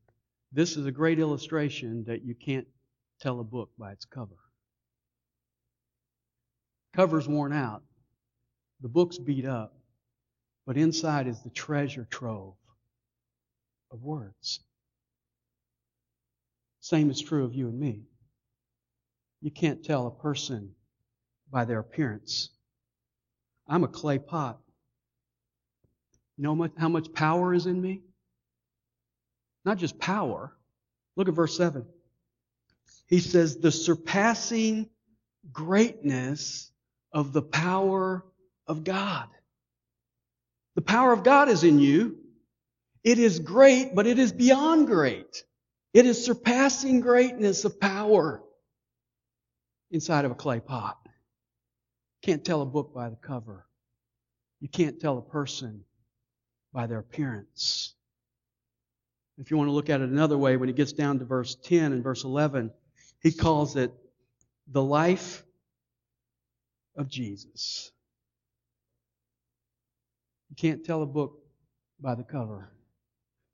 this 0.51 0.75
is 0.75 0.85
a 0.85 0.91
great 0.91 1.19
illustration 1.19 2.03
that 2.05 2.23
you 2.23 2.35
can't 2.35 2.67
tell 3.21 3.39
a 3.39 3.45
book 3.45 3.69
by 3.79 3.93
its 3.93 4.03
cover. 4.03 4.35
Cover's 6.93 7.29
worn 7.29 7.53
out, 7.53 7.83
the 8.81 8.89
book's 8.89 9.17
beat 9.17 9.45
up, 9.45 9.73
but 10.65 10.75
inside 10.75 11.27
is 11.27 11.41
the 11.41 11.49
treasure 11.49 12.05
trove 12.09 12.55
of 13.89 14.03
words. 14.03 14.59
Same 16.81 17.09
is 17.09 17.21
true 17.21 17.45
of 17.45 17.53
you 17.53 17.69
and 17.69 17.79
me. 17.79 18.01
You 19.39 19.51
can't 19.51 19.83
tell 19.83 20.07
a 20.07 20.11
person 20.11 20.71
by 21.49 21.63
their 21.63 21.79
appearance. 21.79 22.49
I'm 23.67 23.85
a 23.85 23.87
clay 23.87 24.19
pot. 24.19 24.59
You 26.35 26.43
know 26.43 26.69
how 26.77 26.89
much 26.89 27.13
power 27.13 27.53
is 27.53 27.65
in 27.65 27.81
me? 27.81 28.01
Not 29.65 29.77
just 29.77 29.99
power. 29.99 30.55
Look 31.15 31.27
at 31.27 31.33
verse 31.33 31.55
7. 31.57 31.85
He 33.07 33.19
says, 33.19 33.57
the 33.57 33.71
surpassing 33.71 34.89
greatness 35.51 36.71
of 37.11 37.33
the 37.33 37.41
power 37.41 38.23
of 38.67 38.83
God. 38.83 39.27
The 40.75 40.81
power 40.81 41.11
of 41.11 41.23
God 41.23 41.49
is 41.49 41.63
in 41.63 41.79
you. 41.79 42.17
It 43.03 43.19
is 43.19 43.39
great, 43.39 43.93
but 43.93 44.07
it 44.07 44.19
is 44.19 44.31
beyond 44.31 44.87
great. 44.87 45.43
It 45.93 46.05
is 46.05 46.23
surpassing 46.23 47.01
greatness 47.01 47.65
of 47.65 47.79
power 47.79 48.41
inside 49.89 50.23
of 50.23 50.31
a 50.31 50.35
clay 50.35 50.59
pot. 50.61 50.97
Can't 52.21 52.45
tell 52.45 52.61
a 52.61 52.65
book 52.65 52.93
by 52.93 53.09
the 53.09 53.15
cover. 53.17 53.65
You 54.61 54.69
can't 54.69 54.99
tell 55.01 55.17
a 55.17 55.21
person 55.21 55.83
by 56.71 56.87
their 56.87 56.99
appearance. 56.99 57.93
If 59.41 59.49
you 59.49 59.57
want 59.57 59.69
to 59.69 59.73
look 59.73 59.89
at 59.89 60.01
it 60.01 60.09
another 60.09 60.37
way, 60.37 60.55
when 60.55 60.69
he 60.69 60.73
gets 60.73 60.93
down 60.93 61.17
to 61.17 61.25
verse 61.25 61.55
10 61.63 61.93
and 61.93 62.03
verse 62.03 62.23
11, 62.23 62.71
he 63.23 63.31
calls 63.31 63.75
it 63.75 63.91
the 64.67 64.83
life 64.83 65.43
of 66.95 67.09
Jesus. 67.09 67.91
You 70.51 70.55
can't 70.57 70.85
tell 70.85 71.01
a 71.01 71.07
book 71.07 71.39
by 71.99 72.13
the 72.13 72.23
cover. 72.23 72.71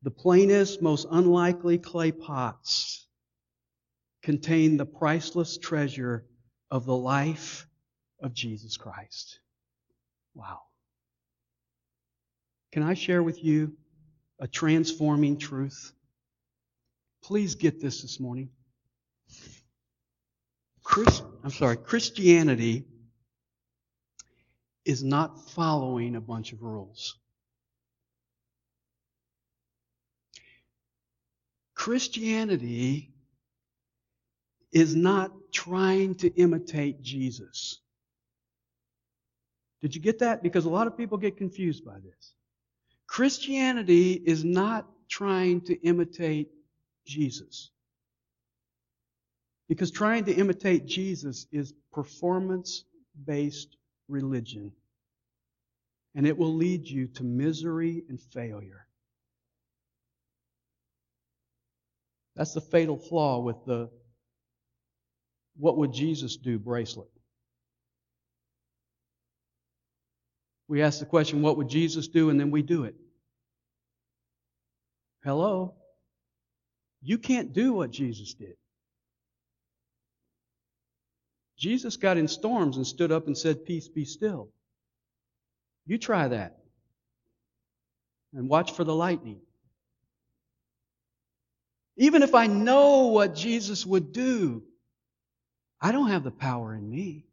The 0.04 0.12
plainest, 0.12 0.82
most 0.82 1.08
unlikely 1.10 1.78
clay 1.78 2.12
pots 2.12 3.08
contain 4.24 4.76
the 4.76 4.86
priceless 4.86 5.58
treasure 5.58 6.26
of 6.70 6.86
the 6.86 6.98
life 6.98 7.66
of 8.22 8.34
Jesus 8.34 8.76
Christ. 8.76 9.40
Wow. 10.36 10.60
Can 12.74 12.84
I 12.84 12.94
share 12.94 13.24
with 13.24 13.42
you 13.42 13.78
a 14.40 14.48
transforming 14.48 15.38
truth? 15.38 15.92
Please 17.24 17.56
get 17.56 17.82
this 17.82 18.02
this 18.02 18.20
morning. 18.20 18.50
Chris, 20.84 21.22
I'm 21.44 21.52
sorry, 21.52 21.78
Christianity 21.78 22.86
is 24.86 25.04
not 25.04 25.50
following 25.50 26.16
a 26.16 26.22
bunch 26.22 26.54
of 26.54 26.62
rules. 26.62 27.18
Christianity 31.76 33.12
is 34.72 34.96
not 34.96 35.32
trying 35.52 36.16
to 36.16 36.30
imitate 36.36 37.02
Jesus. 37.02 37.82
Did 39.82 39.96
you 39.96 40.02
get 40.02 40.20
that? 40.20 40.42
Because 40.42 40.66
a 40.66 40.70
lot 40.70 40.88
of 40.88 40.98
people 40.98 41.18
get 41.18 41.38
confused 41.38 41.86
by 41.86 42.00
this. 42.00 42.34
Christianity 43.08 44.14
is 44.14 44.44
not 44.44 44.86
trying 45.10 45.62
to 45.62 45.82
imitate 45.82 46.50
Jesus. 47.06 47.72
Because 49.70 49.92
trying 49.92 50.26
to 50.26 50.34
imitate 50.34 50.86
Jesus 50.86 51.48
is 51.52 51.74
performance 51.92 52.84
based 53.26 53.76
religion. 54.08 54.72
And 56.16 56.28
it 56.28 56.38
will 56.38 56.54
lead 56.54 56.88
you 56.88 57.08
to 57.08 57.24
misery 57.24 58.04
and 58.10 58.20
failure. 58.20 58.88
That's 62.36 62.54
the 62.54 62.62
fatal 62.62 62.98
flaw 62.98 63.40
with 63.40 63.66
the 63.66 63.90
what 65.58 65.78
would 65.78 65.92
Jesus 65.92 66.38
do 66.38 66.60
bracelet. 66.60 67.10
We 70.68 70.82
ask 70.82 71.00
the 71.00 71.06
question, 71.06 71.42
what 71.42 71.58
would 71.58 71.70
Jesus 71.70 72.08
do? 72.08 72.30
And 72.30 72.40
then 72.40 72.52
we 72.52 72.62
do 72.62 72.84
it. 72.84 72.96
Hello? 75.24 75.76
You 77.02 77.18
can't 77.18 77.54
do 77.54 77.74
what 77.74 77.92
Jesus 77.92 78.34
did. 78.34 78.56
Jesus 81.58 81.98
got 81.98 82.18
in 82.18 82.28
storms 82.28 82.78
and 82.78 82.86
stood 82.86 83.12
up 83.12 83.28
and 83.28 83.38
said, 83.38 83.66
Peace 83.66 83.88
be 83.88 84.06
still. 84.06 84.50
You 85.86 85.98
try 85.98 86.28
that. 86.28 86.58
And 88.34 88.50
watch 88.50 88.74
for 88.74 88.84
the 88.84 88.94
lightning. 88.94 89.40
Even 91.96 92.22
if 92.22 92.36
I 92.36 92.46
know 92.46 93.08
what 93.08 93.34
Jesus 93.34 93.86
would 93.86 94.12
do, 94.12 94.64
I 95.82 95.92
don't 95.92 96.10
have 96.10 96.24
the 96.24 96.32
power 96.32 96.76
in 96.76 96.88
me 96.88 97.26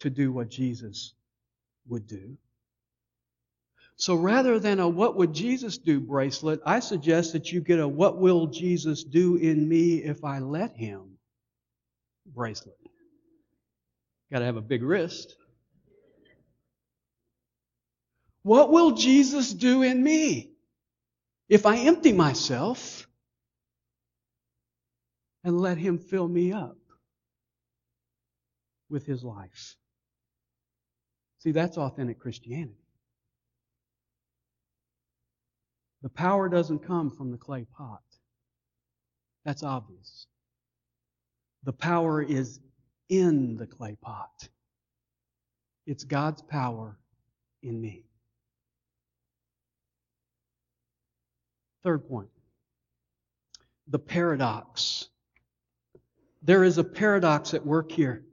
to 0.00 0.10
do 0.10 0.30
what 0.30 0.50
Jesus 0.50 1.14
would 1.88 2.06
do. 2.06 2.36
So 3.96 4.14
rather 4.14 4.60
than 4.60 4.78
a 4.78 4.88
what 4.88 5.16
would 5.16 5.32
Jesus 5.32 5.76
do 5.78 5.98
bracelet, 5.98 6.60
I 6.64 6.80
suggest 6.80 7.32
that 7.32 7.50
you 7.50 7.60
get 7.60 7.80
a 7.80 7.88
what 7.88 8.18
will 8.18 8.46
Jesus 8.46 9.02
do 9.02 9.36
in 9.36 9.68
me 9.68 9.96
if 9.96 10.24
I 10.24 10.38
let 10.38 10.76
him 10.76 11.18
bracelet. 12.26 12.76
Got 14.30 14.40
to 14.40 14.44
have 14.44 14.56
a 14.56 14.62
big 14.62 14.82
wrist. 14.82 15.36
What 18.42 18.70
will 18.70 18.92
Jesus 18.92 19.52
do 19.52 19.82
in 19.82 20.02
me 20.02 20.52
if 21.48 21.66
I 21.66 21.78
empty 21.78 22.12
myself 22.12 23.06
and 25.44 25.60
let 25.60 25.78
Him 25.78 25.98
fill 25.98 26.28
me 26.28 26.52
up 26.52 26.78
with 28.88 29.06
His 29.06 29.22
life? 29.22 29.76
See, 31.38 31.52
that's 31.52 31.78
authentic 31.78 32.18
Christianity. 32.18 32.74
The 36.02 36.08
power 36.08 36.48
doesn't 36.48 36.80
come 36.80 37.10
from 37.10 37.30
the 37.30 37.36
clay 37.36 37.66
pot. 37.76 38.02
That's 39.44 39.62
obvious. 39.62 40.26
The 41.64 41.72
power 41.72 42.22
is 42.22 42.60
in 43.08 43.56
the 43.56 43.66
clay 43.66 43.96
pot. 44.00 44.48
It's 45.86 46.04
God's 46.04 46.42
power 46.42 46.98
in 47.62 47.80
me. 47.80 48.04
Third 51.82 52.08
point 52.08 52.28
the 53.88 53.98
paradox. 53.98 55.08
There 56.42 56.62
is 56.62 56.78
a 56.78 56.84
paradox 56.84 57.54
at 57.54 57.64
work 57.64 57.90
here. 57.90 58.24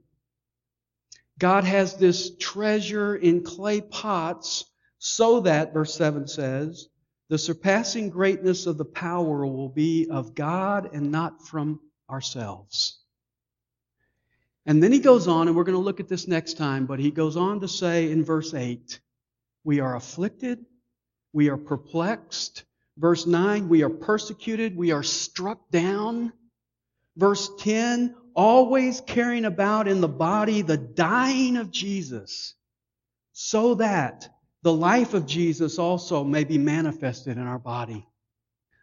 God 1.38 1.64
has 1.64 1.96
this 1.96 2.36
treasure 2.36 3.14
in 3.14 3.42
clay 3.42 3.80
pots 3.80 4.64
so 4.98 5.40
that, 5.40 5.74
verse 5.74 5.94
7 5.94 6.26
says, 6.26 6.88
the 7.28 7.38
surpassing 7.38 8.08
greatness 8.08 8.66
of 8.66 8.78
the 8.78 8.84
power 8.84 9.46
will 9.46 9.68
be 9.68 10.08
of 10.10 10.34
God 10.34 10.90
and 10.94 11.10
not 11.10 11.46
from 11.46 11.80
ourselves. 12.08 12.98
And 14.64 14.82
then 14.82 14.92
he 14.92 14.98
goes 14.98 15.28
on, 15.28 15.46
and 15.48 15.56
we're 15.56 15.64
going 15.64 15.78
to 15.78 15.84
look 15.84 16.00
at 16.00 16.08
this 16.08 16.26
next 16.26 16.54
time, 16.54 16.86
but 16.86 16.98
he 16.98 17.10
goes 17.10 17.36
on 17.36 17.60
to 17.60 17.68
say 17.68 18.10
in 18.10 18.24
verse 18.24 18.54
8, 18.54 19.00
we 19.64 19.80
are 19.80 19.96
afflicted, 19.96 20.64
we 21.32 21.50
are 21.50 21.56
perplexed. 21.56 22.64
Verse 22.96 23.26
9, 23.26 23.68
we 23.68 23.82
are 23.82 23.90
persecuted, 23.90 24.74
we 24.76 24.90
are 24.90 25.02
struck 25.02 25.70
down. 25.70 26.32
Verse 27.16 27.50
10, 27.58 28.14
always 28.36 29.00
carrying 29.00 29.46
about 29.46 29.88
in 29.88 30.00
the 30.00 30.08
body 30.08 30.62
the 30.62 30.76
dying 30.76 31.56
of 31.56 31.70
Jesus, 31.70 32.54
so 33.32 33.74
that 33.76 34.28
the 34.62 34.72
life 34.72 35.14
of 35.14 35.26
Jesus 35.26 35.78
also 35.78 36.22
may 36.22 36.44
be 36.44 36.58
manifested 36.58 37.38
in 37.38 37.42
our 37.42 37.58
body. 37.58 38.06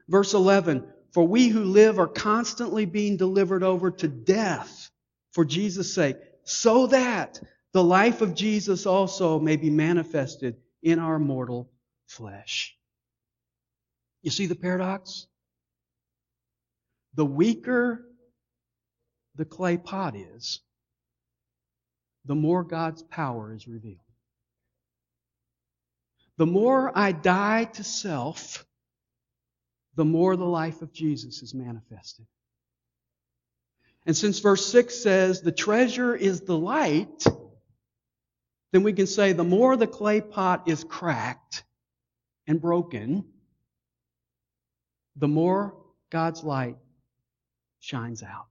Verse 0.09 0.33
11, 0.33 0.85
for 1.11 1.25
we 1.25 1.47
who 1.47 1.63
live 1.63 1.99
are 1.99 2.07
constantly 2.07 2.85
being 2.85 3.15
delivered 3.15 3.63
over 3.63 3.91
to 3.91 4.07
death 4.07 4.89
for 5.31 5.45
Jesus' 5.45 5.93
sake, 5.93 6.17
so 6.43 6.87
that 6.87 7.39
the 7.71 7.83
life 7.83 8.21
of 8.21 8.35
Jesus 8.35 8.85
also 8.85 9.39
may 9.39 9.55
be 9.55 9.69
manifested 9.69 10.57
in 10.81 10.99
our 10.99 11.19
mortal 11.19 11.71
flesh. 12.07 12.75
You 14.21 14.31
see 14.31 14.45
the 14.45 14.55
paradox? 14.55 15.27
The 17.15 17.25
weaker 17.25 18.05
the 19.35 19.45
clay 19.45 19.77
pot 19.77 20.15
is, 20.15 20.59
the 22.25 22.35
more 22.35 22.63
God's 22.63 23.03
power 23.03 23.53
is 23.53 23.67
revealed. 23.67 23.99
The 26.37 26.45
more 26.45 26.91
I 26.97 27.11
die 27.11 27.65
to 27.65 27.83
self, 27.83 28.65
the 29.95 30.05
more 30.05 30.35
the 30.35 30.45
life 30.45 30.81
of 30.81 30.91
Jesus 30.91 31.43
is 31.43 31.53
manifested. 31.53 32.25
And 34.05 34.17
since 34.17 34.39
verse 34.39 34.65
6 34.65 34.95
says 34.95 35.41
the 35.41 35.51
treasure 35.51 36.15
is 36.15 36.41
the 36.41 36.57
light, 36.57 37.25
then 38.71 38.83
we 38.83 38.93
can 38.93 39.07
say 39.07 39.33
the 39.33 39.43
more 39.43 39.77
the 39.77 39.87
clay 39.87 40.19
pot 40.19 40.67
is 40.67 40.83
cracked 40.83 41.63
and 42.47 42.59
broken, 42.59 43.25
the 45.15 45.27
more 45.27 45.77
God's 46.09 46.43
light 46.43 46.77
shines 47.79 48.23
out. 48.23 48.47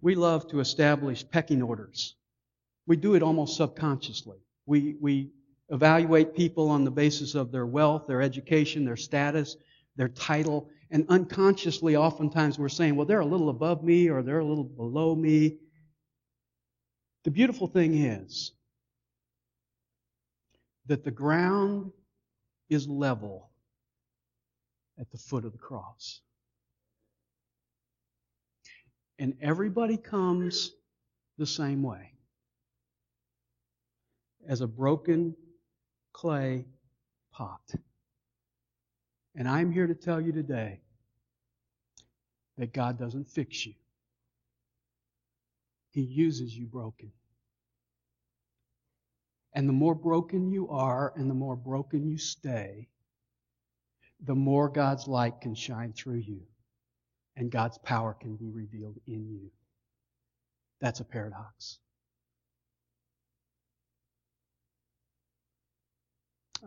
We 0.00 0.14
love 0.14 0.48
to 0.48 0.60
establish 0.60 1.28
pecking 1.28 1.62
orders. 1.62 2.14
We 2.86 2.96
do 2.96 3.14
it 3.14 3.22
almost 3.22 3.56
subconsciously. 3.56 4.38
We, 4.66 4.96
we 5.00 5.30
evaluate 5.70 6.34
people 6.34 6.68
on 6.70 6.84
the 6.84 6.90
basis 6.90 7.34
of 7.34 7.52
their 7.52 7.66
wealth, 7.66 8.06
their 8.06 8.22
education, 8.22 8.84
their 8.84 8.96
status, 8.96 9.56
their 9.96 10.08
title, 10.08 10.70
and 10.90 11.04
unconsciously, 11.08 11.96
oftentimes, 11.96 12.58
we're 12.58 12.68
saying, 12.70 12.96
well, 12.96 13.04
they're 13.04 13.20
a 13.20 13.26
little 13.26 13.50
above 13.50 13.84
me 13.84 14.08
or 14.08 14.22
they're 14.22 14.38
a 14.38 14.44
little 14.44 14.64
below 14.64 15.14
me. 15.14 15.58
The 17.24 17.30
beautiful 17.30 17.66
thing 17.66 17.94
is 17.94 18.52
that 20.86 21.04
the 21.04 21.10
ground 21.10 21.92
is 22.70 22.88
level 22.88 23.50
at 24.98 25.10
the 25.10 25.18
foot 25.18 25.44
of 25.44 25.52
the 25.52 25.58
cross. 25.58 26.22
And 29.18 29.34
everybody 29.40 29.96
comes 29.96 30.72
the 31.38 31.46
same 31.46 31.82
way 31.82 32.12
as 34.46 34.60
a 34.60 34.66
broken 34.66 35.34
clay 36.12 36.64
pot. 37.32 37.74
And 39.34 39.48
I'm 39.48 39.70
here 39.72 39.86
to 39.86 39.94
tell 39.94 40.20
you 40.20 40.32
today 40.32 40.80
that 42.56 42.72
God 42.72 42.98
doesn't 42.98 43.28
fix 43.28 43.66
you. 43.66 43.74
He 45.90 46.02
uses 46.02 46.56
you 46.56 46.66
broken. 46.66 47.12
And 49.52 49.68
the 49.68 49.72
more 49.72 49.94
broken 49.94 50.50
you 50.50 50.68
are 50.68 51.12
and 51.16 51.28
the 51.28 51.34
more 51.34 51.56
broken 51.56 52.06
you 52.06 52.18
stay, 52.18 52.88
the 54.20 54.34
more 54.34 54.68
God's 54.68 55.08
light 55.08 55.40
can 55.40 55.54
shine 55.54 55.92
through 55.92 56.18
you 56.18 56.42
and 57.38 57.52
God's 57.52 57.78
power 57.78 58.14
can 58.20 58.34
be 58.34 58.50
revealed 58.50 58.98
in 59.06 59.28
you. 59.28 59.50
That's 60.80 60.98
a 60.98 61.04
paradox. 61.04 61.78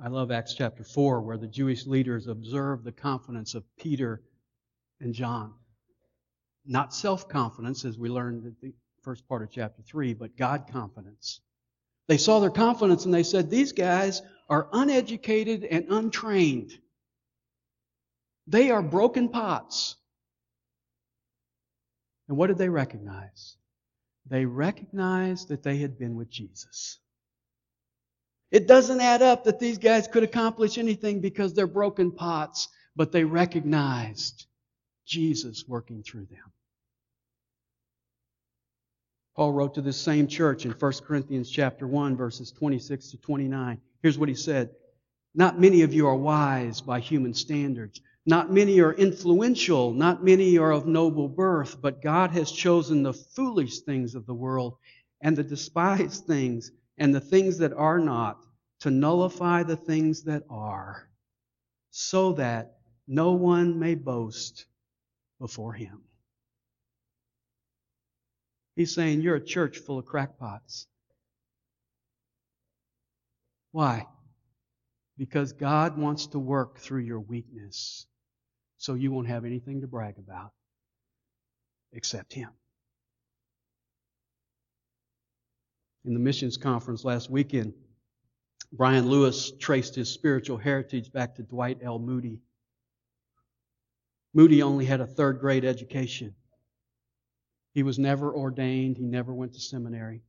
I 0.01 0.07
love 0.07 0.31
Acts 0.31 0.53
chapter 0.53 0.85
4, 0.85 1.21
where 1.21 1.37
the 1.37 1.47
Jewish 1.47 1.85
leaders 1.85 2.27
observe 2.27 2.83
the 2.83 2.93
confidence 2.93 3.53
of 3.53 3.65
Peter 3.77 4.21
and 5.01 5.13
John. 5.13 5.53
Not 6.65 6.93
self 6.93 7.27
confidence, 7.27 7.83
as 7.83 7.97
we 7.97 8.07
learned 8.07 8.45
in 8.45 8.55
the 8.61 8.73
first 9.01 9.27
part 9.27 9.43
of 9.43 9.51
chapter 9.51 9.81
3, 9.81 10.13
but 10.13 10.37
God 10.37 10.67
confidence. 10.71 11.41
They 12.07 12.17
saw 12.17 12.39
their 12.39 12.49
confidence 12.49 13.03
and 13.03 13.13
they 13.13 13.23
said, 13.23 13.49
These 13.49 13.73
guys 13.73 14.21
are 14.47 14.69
uneducated 14.71 15.65
and 15.65 15.85
untrained. 15.89 16.71
They 18.47 18.71
are 18.71 18.81
broken 18.81 19.29
pots. 19.29 19.97
And 22.31 22.37
what 22.37 22.47
did 22.47 22.57
they 22.57 22.69
recognize? 22.69 23.57
They 24.25 24.45
recognized 24.45 25.49
that 25.49 25.63
they 25.63 25.79
had 25.79 25.99
been 25.99 26.15
with 26.15 26.29
Jesus. 26.29 26.97
It 28.51 28.69
doesn't 28.69 29.01
add 29.01 29.21
up 29.21 29.43
that 29.43 29.59
these 29.59 29.77
guys 29.77 30.07
could 30.07 30.23
accomplish 30.23 30.77
anything 30.77 31.19
because 31.19 31.53
they're 31.53 31.67
broken 31.67 32.09
pots, 32.09 32.69
but 32.95 33.11
they 33.11 33.25
recognized 33.25 34.45
Jesus 35.05 35.65
working 35.67 36.03
through 36.03 36.27
them. 36.27 36.53
Paul 39.35 39.51
wrote 39.51 39.73
to 39.73 39.81
this 39.81 39.99
same 39.99 40.27
church 40.27 40.63
in 40.63 40.71
1 40.71 40.93
Corinthians 41.05 41.49
chapter 41.49 41.85
1 41.85 42.15
verses 42.15 42.53
26 42.53 43.11
to 43.11 43.17
29. 43.17 43.81
Here's 44.01 44.17
what 44.17 44.29
he 44.29 44.35
said. 44.35 44.69
Not 45.35 45.59
many 45.59 45.81
of 45.81 45.93
you 45.93 46.07
are 46.07 46.15
wise 46.15 46.79
by 46.79 47.01
human 47.01 47.33
standards. 47.33 47.99
Not 48.25 48.51
many 48.51 48.79
are 48.81 48.93
influential. 48.93 49.93
Not 49.93 50.23
many 50.23 50.57
are 50.57 50.71
of 50.71 50.85
noble 50.85 51.27
birth. 51.27 51.81
But 51.81 52.01
God 52.01 52.31
has 52.31 52.51
chosen 52.51 53.01
the 53.03 53.13
foolish 53.13 53.79
things 53.79 54.13
of 54.13 54.25
the 54.25 54.33
world 54.33 54.77
and 55.21 55.35
the 55.35 55.43
despised 55.43 56.25
things 56.27 56.71
and 56.97 57.13
the 57.15 57.21
things 57.21 57.57
that 57.59 57.73
are 57.73 57.99
not, 57.99 58.45
to 58.81 58.91
nullify 58.91 59.63
the 59.63 59.75
things 59.75 60.23
that 60.23 60.43
are, 60.49 61.07
so 61.89 62.33
that 62.33 62.77
no 63.07 63.31
one 63.31 63.79
may 63.79 63.95
boast 63.95 64.65
before 65.39 65.73
him. 65.73 66.01
He's 68.75 68.93
saying 68.93 69.21
you're 69.21 69.35
a 69.35 69.43
church 69.43 69.79
full 69.79 69.99
of 69.99 70.05
crackpots. 70.05 70.87
Why? 73.71 74.07
Because 75.17 75.53
God 75.53 75.97
wants 75.97 76.27
to 76.27 76.39
work 76.39 76.77
through 76.77 77.01
your 77.01 77.19
weakness 77.19 78.07
so 78.81 78.95
you 78.95 79.11
won't 79.11 79.27
have 79.27 79.45
anything 79.45 79.81
to 79.81 79.87
brag 79.87 80.17
about 80.17 80.51
except 81.93 82.33
Him. 82.33 82.49
In 86.03 86.13
the 86.13 86.19
missions 86.19 86.57
conference 86.57 87.05
last 87.05 87.29
weekend, 87.29 87.73
Brian 88.73 89.07
Lewis 89.07 89.51
traced 89.59 89.95
his 89.95 90.09
spiritual 90.09 90.57
heritage 90.57 91.11
back 91.11 91.35
to 91.35 91.43
Dwight 91.43 91.77
L. 91.83 91.99
Moody. 91.99 92.39
Moody 94.33 94.63
only 94.63 94.85
had 94.85 94.99
a 94.99 95.05
third 95.05 95.39
grade 95.39 95.63
education. 95.63 96.33
He 97.73 97.83
was 97.83 97.99
never 97.99 98.33
ordained, 98.33 98.97
he 98.97 99.03
never 99.03 99.31
went 99.31 99.53
to 99.53 99.59
seminary. 99.59 100.23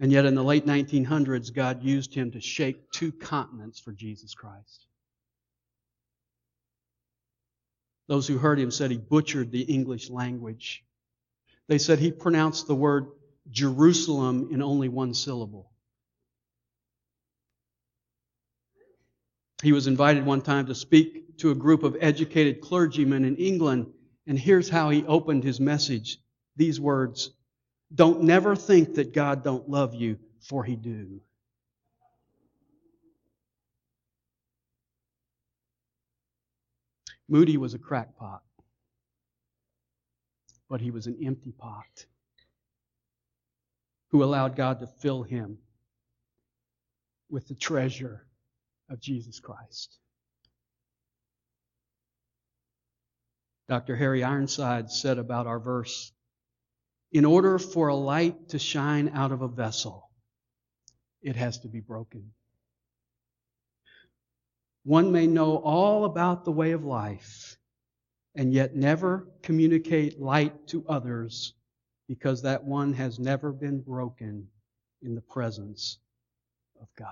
And 0.00 0.10
yet, 0.10 0.24
in 0.24 0.34
the 0.34 0.42
late 0.42 0.66
1900s, 0.66 1.54
God 1.54 1.84
used 1.84 2.12
him 2.12 2.32
to 2.32 2.40
shake 2.40 2.90
two 2.90 3.12
continents 3.12 3.78
for 3.78 3.92
Jesus 3.92 4.34
Christ. 4.34 4.86
Those 8.10 8.26
who 8.26 8.38
heard 8.38 8.58
him 8.58 8.72
said 8.72 8.90
he 8.90 8.96
butchered 8.96 9.52
the 9.52 9.62
English 9.62 10.10
language. 10.10 10.84
They 11.68 11.78
said 11.78 12.00
he 12.00 12.10
pronounced 12.10 12.66
the 12.66 12.74
word 12.74 13.06
Jerusalem 13.48 14.48
in 14.50 14.62
only 14.62 14.88
one 14.88 15.14
syllable. 15.14 15.70
He 19.62 19.70
was 19.70 19.86
invited 19.86 20.26
one 20.26 20.40
time 20.40 20.66
to 20.66 20.74
speak 20.74 21.38
to 21.38 21.52
a 21.52 21.54
group 21.54 21.84
of 21.84 21.96
educated 22.00 22.60
clergymen 22.60 23.24
in 23.24 23.36
England, 23.36 23.86
and 24.26 24.36
here's 24.36 24.68
how 24.68 24.90
he 24.90 25.04
opened 25.04 25.44
his 25.44 25.60
message 25.60 26.18
these 26.56 26.80
words 26.80 27.30
don't 27.94 28.24
never 28.24 28.56
think 28.56 28.96
that 28.96 29.14
God 29.14 29.44
don't 29.44 29.68
love 29.68 29.94
you, 29.94 30.18
for 30.40 30.64
he 30.64 30.74
do. 30.74 31.20
Moody 37.30 37.56
was 37.56 37.74
a 37.74 37.78
crackpot, 37.78 38.42
but 40.68 40.80
he 40.80 40.90
was 40.90 41.06
an 41.06 41.16
empty 41.24 41.52
pot 41.52 42.06
who 44.08 44.24
allowed 44.24 44.56
God 44.56 44.80
to 44.80 44.88
fill 44.88 45.22
him 45.22 45.58
with 47.30 47.46
the 47.46 47.54
treasure 47.54 48.26
of 48.90 49.00
Jesus 49.00 49.38
Christ. 49.38 49.96
Dr. 53.68 53.94
Harry 53.94 54.24
Ironside 54.24 54.90
said 54.90 55.18
about 55.18 55.46
our 55.46 55.60
verse 55.60 56.12
in 57.12 57.24
order 57.24 57.60
for 57.60 57.86
a 57.86 57.94
light 57.94 58.48
to 58.48 58.58
shine 58.58 59.08
out 59.14 59.30
of 59.30 59.42
a 59.42 59.48
vessel, 59.48 60.10
it 61.22 61.36
has 61.36 61.58
to 61.60 61.68
be 61.68 61.78
broken. 61.78 62.32
One 64.84 65.12
may 65.12 65.26
know 65.26 65.56
all 65.56 66.04
about 66.04 66.44
the 66.44 66.52
way 66.52 66.72
of 66.72 66.84
life 66.84 67.56
and 68.34 68.52
yet 68.52 68.74
never 68.74 69.28
communicate 69.42 70.20
light 70.20 70.66
to 70.68 70.84
others 70.88 71.54
because 72.08 72.42
that 72.42 72.64
one 72.64 72.92
has 72.94 73.18
never 73.18 73.52
been 73.52 73.80
broken 73.80 74.48
in 75.02 75.14
the 75.14 75.20
presence 75.20 75.98
of 76.80 76.88
God. 76.96 77.08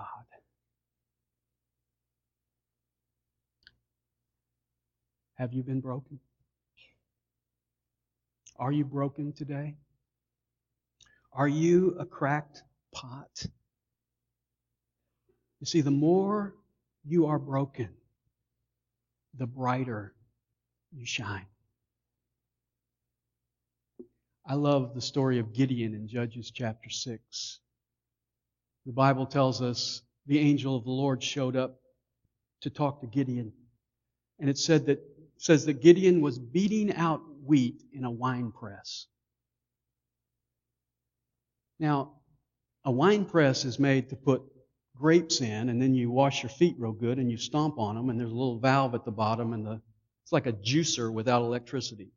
Have 5.35 5.53
you 5.53 5.63
been 5.63 5.79
broken? 5.79 6.19
Are 8.57 8.73
you 8.73 8.83
broken 8.83 9.31
today? 9.31 9.77
Are 11.31 11.47
you 11.47 11.95
a 11.97 12.05
cracked 12.05 12.63
pot? 12.93 13.45
You 15.61 15.65
see, 15.65 15.79
the 15.79 15.91
more 15.91 16.55
you 17.05 17.27
are 17.27 17.39
broken, 17.39 17.89
the 19.37 19.47
brighter 19.47 20.13
you 20.91 21.05
shine. 21.05 21.45
I 24.45 24.55
love 24.55 24.95
the 24.95 25.01
story 25.01 25.39
of 25.39 25.53
Gideon 25.53 25.93
in 25.93 26.07
Judges 26.07 26.51
chapter 26.51 26.89
6. 26.89 27.59
The 28.85 28.91
Bible 28.91 29.27
tells 29.27 29.61
us 29.61 30.01
the 30.25 30.39
angel 30.39 30.75
of 30.75 30.83
the 30.83 30.91
Lord 30.91 31.21
showed 31.23 31.55
up 31.55 31.79
to 32.61 32.69
talk 32.69 33.01
to 33.01 33.07
Gideon. 33.07 33.53
And 34.39 34.49
it 34.49 34.57
said 34.57 34.87
that 34.87 34.99
says 35.37 35.65
that 35.65 35.81
Gideon 35.81 36.21
was 36.21 36.37
beating 36.37 36.93
out 36.95 37.21
wheat 37.45 37.81
in 37.93 38.03
a 38.03 38.11
wine 38.11 38.51
press. 38.51 39.05
Now, 41.79 42.13
a 42.83 42.91
wine 42.91 43.25
press 43.25 43.63
is 43.63 43.79
made 43.79 44.09
to 44.09 44.15
put 44.15 44.41
grapes 44.99 45.41
in, 45.41 45.69
and 45.69 45.81
then 45.81 45.93
you 45.95 46.11
wash 46.11 46.43
your 46.43 46.49
feet 46.49 46.75
real 46.77 46.91
good 46.91 47.17
and 47.17 47.31
you 47.31 47.37
stomp 47.37 47.79
on 47.79 47.95
them, 47.95 48.09
and 48.09 48.19
there's 48.19 48.31
a 48.31 48.35
little 48.35 48.59
valve 48.59 48.93
at 48.95 49.05
the 49.05 49.11
bottom, 49.11 49.53
and 49.53 49.65
the, 49.65 49.81
it's 50.23 50.31
like 50.31 50.45
a 50.45 50.53
juicer 50.53 51.11
without 51.11 51.41
electricity. 51.41 52.09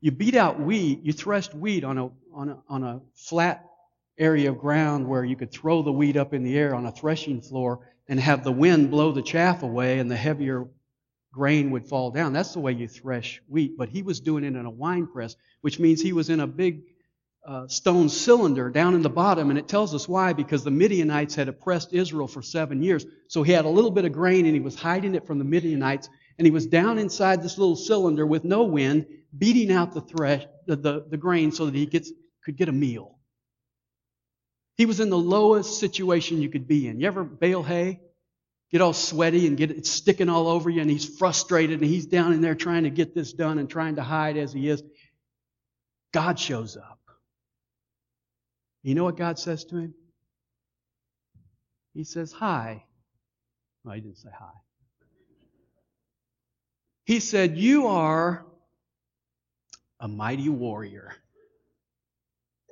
You 0.00 0.10
beat 0.10 0.34
out 0.34 0.60
wheat, 0.60 1.02
you 1.02 1.14
threshed 1.14 1.54
wheat 1.54 1.82
on 1.82 1.96
a, 1.96 2.10
on 2.34 2.50
a, 2.50 2.58
on 2.68 2.84
a 2.84 3.00
flat 3.14 3.64
area 4.18 4.50
of 4.50 4.58
ground 4.58 5.08
where 5.08 5.24
you 5.24 5.34
could 5.34 5.50
throw 5.50 5.82
the 5.82 5.92
wheat 5.92 6.16
up 6.16 6.34
in 6.34 6.44
the 6.44 6.58
air 6.58 6.74
on 6.74 6.84
a 6.84 6.92
threshing 6.92 7.40
floor 7.40 7.88
and 8.06 8.20
have 8.20 8.44
the 8.44 8.52
wind 8.52 8.90
blow 8.90 9.12
the 9.12 9.22
chaff 9.22 9.62
away 9.62 9.98
and 9.98 10.10
the 10.10 10.16
heavier 10.16 10.66
grain 11.32 11.70
would 11.70 11.86
fall 11.86 12.10
down. 12.10 12.34
That's 12.34 12.52
the 12.52 12.60
way 12.60 12.72
you 12.72 12.86
thresh 12.86 13.40
wheat. 13.48 13.78
But 13.78 13.88
he 13.88 14.02
was 14.02 14.20
doing 14.20 14.44
it 14.44 14.54
in 14.54 14.66
a 14.66 14.70
wine 14.70 15.06
press, 15.06 15.36
which 15.62 15.80
means 15.80 16.00
he 16.00 16.12
was 16.12 16.28
in 16.28 16.40
a 16.40 16.46
big 16.46 16.82
uh, 17.46 17.68
stone 17.68 18.08
cylinder 18.08 18.70
down 18.70 18.94
in 18.94 19.02
the 19.02 19.10
bottom. 19.10 19.50
And 19.50 19.58
it 19.58 19.68
tells 19.68 19.94
us 19.94 20.08
why, 20.08 20.32
because 20.32 20.64
the 20.64 20.70
Midianites 20.70 21.34
had 21.34 21.48
oppressed 21.48 21.92
Israel 21.92 22.26
for 22.26 22.42
seven 22.42 22.82
years. 22.82 23.04
So 23.28 23.42
he 23.42 23.52
had 23.52 23.64
a 23.64 23.68
little 23.68 23.90
bit 23.90 24.04
of 24.04 24.12
grain 24.12 24.46
and 24.46 24.54
he 24.54 24.60
was 24.60 24.74
hiding 24.74 25.14
it 25.14 25.26
from 25.26 25.38
the 25.38 25.44
Midianites. 25.44 26.08
And 26.38 26.46
he 26.46 26.50
was 26.50 26.66
down 26.66 26.98
inside 26.98 27.42
this 27.42 27.58
little 27.58 27.76
cylinder 27.76 28.26
with 28.26 28.44
no 28.44 28.64
wind, 28.64 29.06
beating 29.36 29.70
out 29.70 29.92
the 29.92 30.00
thresh, 30.00 30.44
the, 30.66 30.76
the, 30.76 31.04
the 31.08 31.16
grain 31.16 31.52
so 31.52 31.66
that 31.66 31.74
he 31.74 31.86
gets, 31.86 32.10
could 32.44 32.56
get 32.56 32.68
a 32.68 32.72
meal. 32.72 33.18
He 34.76 34.86
was 34.86 34.98
in 34.98 35.10
the 35.10 35.18
lowest 35.18 35.78
situation 35.78 36.42
you 36.42 36.48
could 36.48 36.66
be 36.66 36.88
in. 36.88 36.98
You 36.98 37.06
ever 37.06 37.24
bale 37.24 37.62
hay? 37.62 38.00
get 38.74 38.80
all 38.80 38.92
sweaty 38.92 39.46
and 39.46 39.56
get 39.56 39.70
it 39.70 39.86
sticking 39.86 40.28
all 40.28 40.48
over 40.48 40.68
you, 40.68 40.80
and 40.80 40.90
he's 40.90 41.04
frustrated 41.04 41.80
and 41.80 41.88
he's 41.88 42.06
down 42.06 42.32
in 42.32 42.40
there 42.40 42.56
trying 42.56 42.82
to 42.82 42.90
get 42.90 43.14
this 43.14 43.32
done 43.32 43.60
and 43.60 43.70
trying 43.70 43.94
to 43.94 44.02
hide 44.02 44.36
as 44.36 44.52
he 44.52 44.68
is. 44.68 44.82
God 46.12 46.40
shows 46.40 46.76
up. 46.76 46.93
You 48.84 48.94
know 48.94 49.02
what 49.04 49.16
God 49.16 49.38
says 49.38 49.64
to 49.64 49.76
him? 49.76 49.94
He 51.94 52.04
says, 52.04 52.32
Hi. 52.32 52.84
Well, 53.82 53.94
he 53.94 54.00
didn't 54.02 54.18
say 54.18 54.28
hi. 54.32 54.52
He 57.04 57.18
said, 57.20 57.56
You 57.56 57.88
are 57.88 58.46
a 59.98 60.06
mighty 60.06 60.48
warrior. 60.48 61.14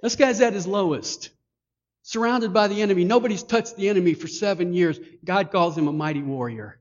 This 0.03 0.17
guy's 0.17 0.41
at 0.41 0.53
his 0.53 0.67
lowest 0.67 1.31
surrounded 2.03 2.53
by 2.53 2.69
the 2.69 2.83
enemy. 2.83 3.05
Nobody's 3.05 3.43
touched 3.43 3.77
the 3.77 3.89
enemy 3.89 4.15
for 4.15 4.29
seven 4.29 4.75
years. 4.75 4.99
God 5.25 5.51
calls 5.51 5.79
him 5.79 5.89
a 5.89 5.93
mighty 5.93 6.23
warrior. 6.23 6.81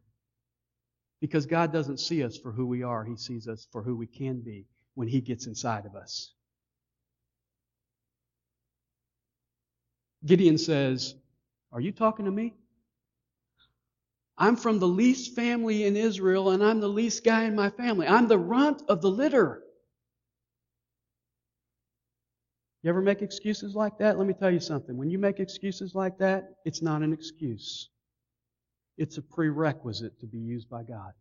Because 1.22 1.46
God 1.46 1.72
doesn't 1.72 2.00
see 2.00 2.24
us 2.24 2.36
for 2.36 2.52
who 2.52 2.66
we 2.66 2.84
are, 2.84 3.06
He 3.06 3.16
sees 3.16 3.48
us 3.48 3.68
for 3.72 3.84
who 3.84 3.96
we 3.96 4.08
can 4.08 4.42
be 4.42 4.66
when 4.96 5.08
He 5.08 5.22
gets 5.22 5.46
inside 5.46 5.86
of 5.86 5.96
us. 5.96 6.34
Gideon 10.26 10.58
says, 10.58 11.16
Are 11.72 11.82
you 11.82 11.92
talking 11.92 12.26
to 12.26 12.32
me? 12.32 12.54
I'm 14.38 14.56
from 14.56 14.80
the 14.80 14.88
least 14.88 15.36
family 15.36 15.86
in 15.86 15.96
Israel, 15.96 16.52
and 16.52 16.64
I'm 16.64 16.80
the 16.80 16.88
least 16.88 17.24
guy 17.24 17.44
in 17.44 17.56
my 17.56 17.70
family. 17.70 18.08
I'm 18.08 18.28
the 18.28 18.40
runt 18.40 18.82
of 18.90 19.02
the 19.02 19.10
litter. 19.10 19.62
You 22.84 22.90
ever 22.90 23.02
make 23.02 23.22
excuses 23.22 23.76
like 23.76 24.00
that? 24.00 24.18
Let 24.18 24.28
me 24.28 24.34
tell 24.34 24.50
you 24.52 24.60
something. 24.60 24.98
When 24.98 25.12
you 25.12 25.20
make 25.20 25.40
excuses 25.40 25.94
like 25.94 26.18
that, 26.18 26.56
it's 26.66 26.82
not 26.82 27.04
an 27.04 27.14
excuse. 27.14 27.90
It's 28.98 29.18
a 29.18 29.22
prerequisite 29.22 30.20
to 30.20 30.26
be 30.26 30.40
used 30.40 30.70
by 30.70 30.84
God. 30.84 31.14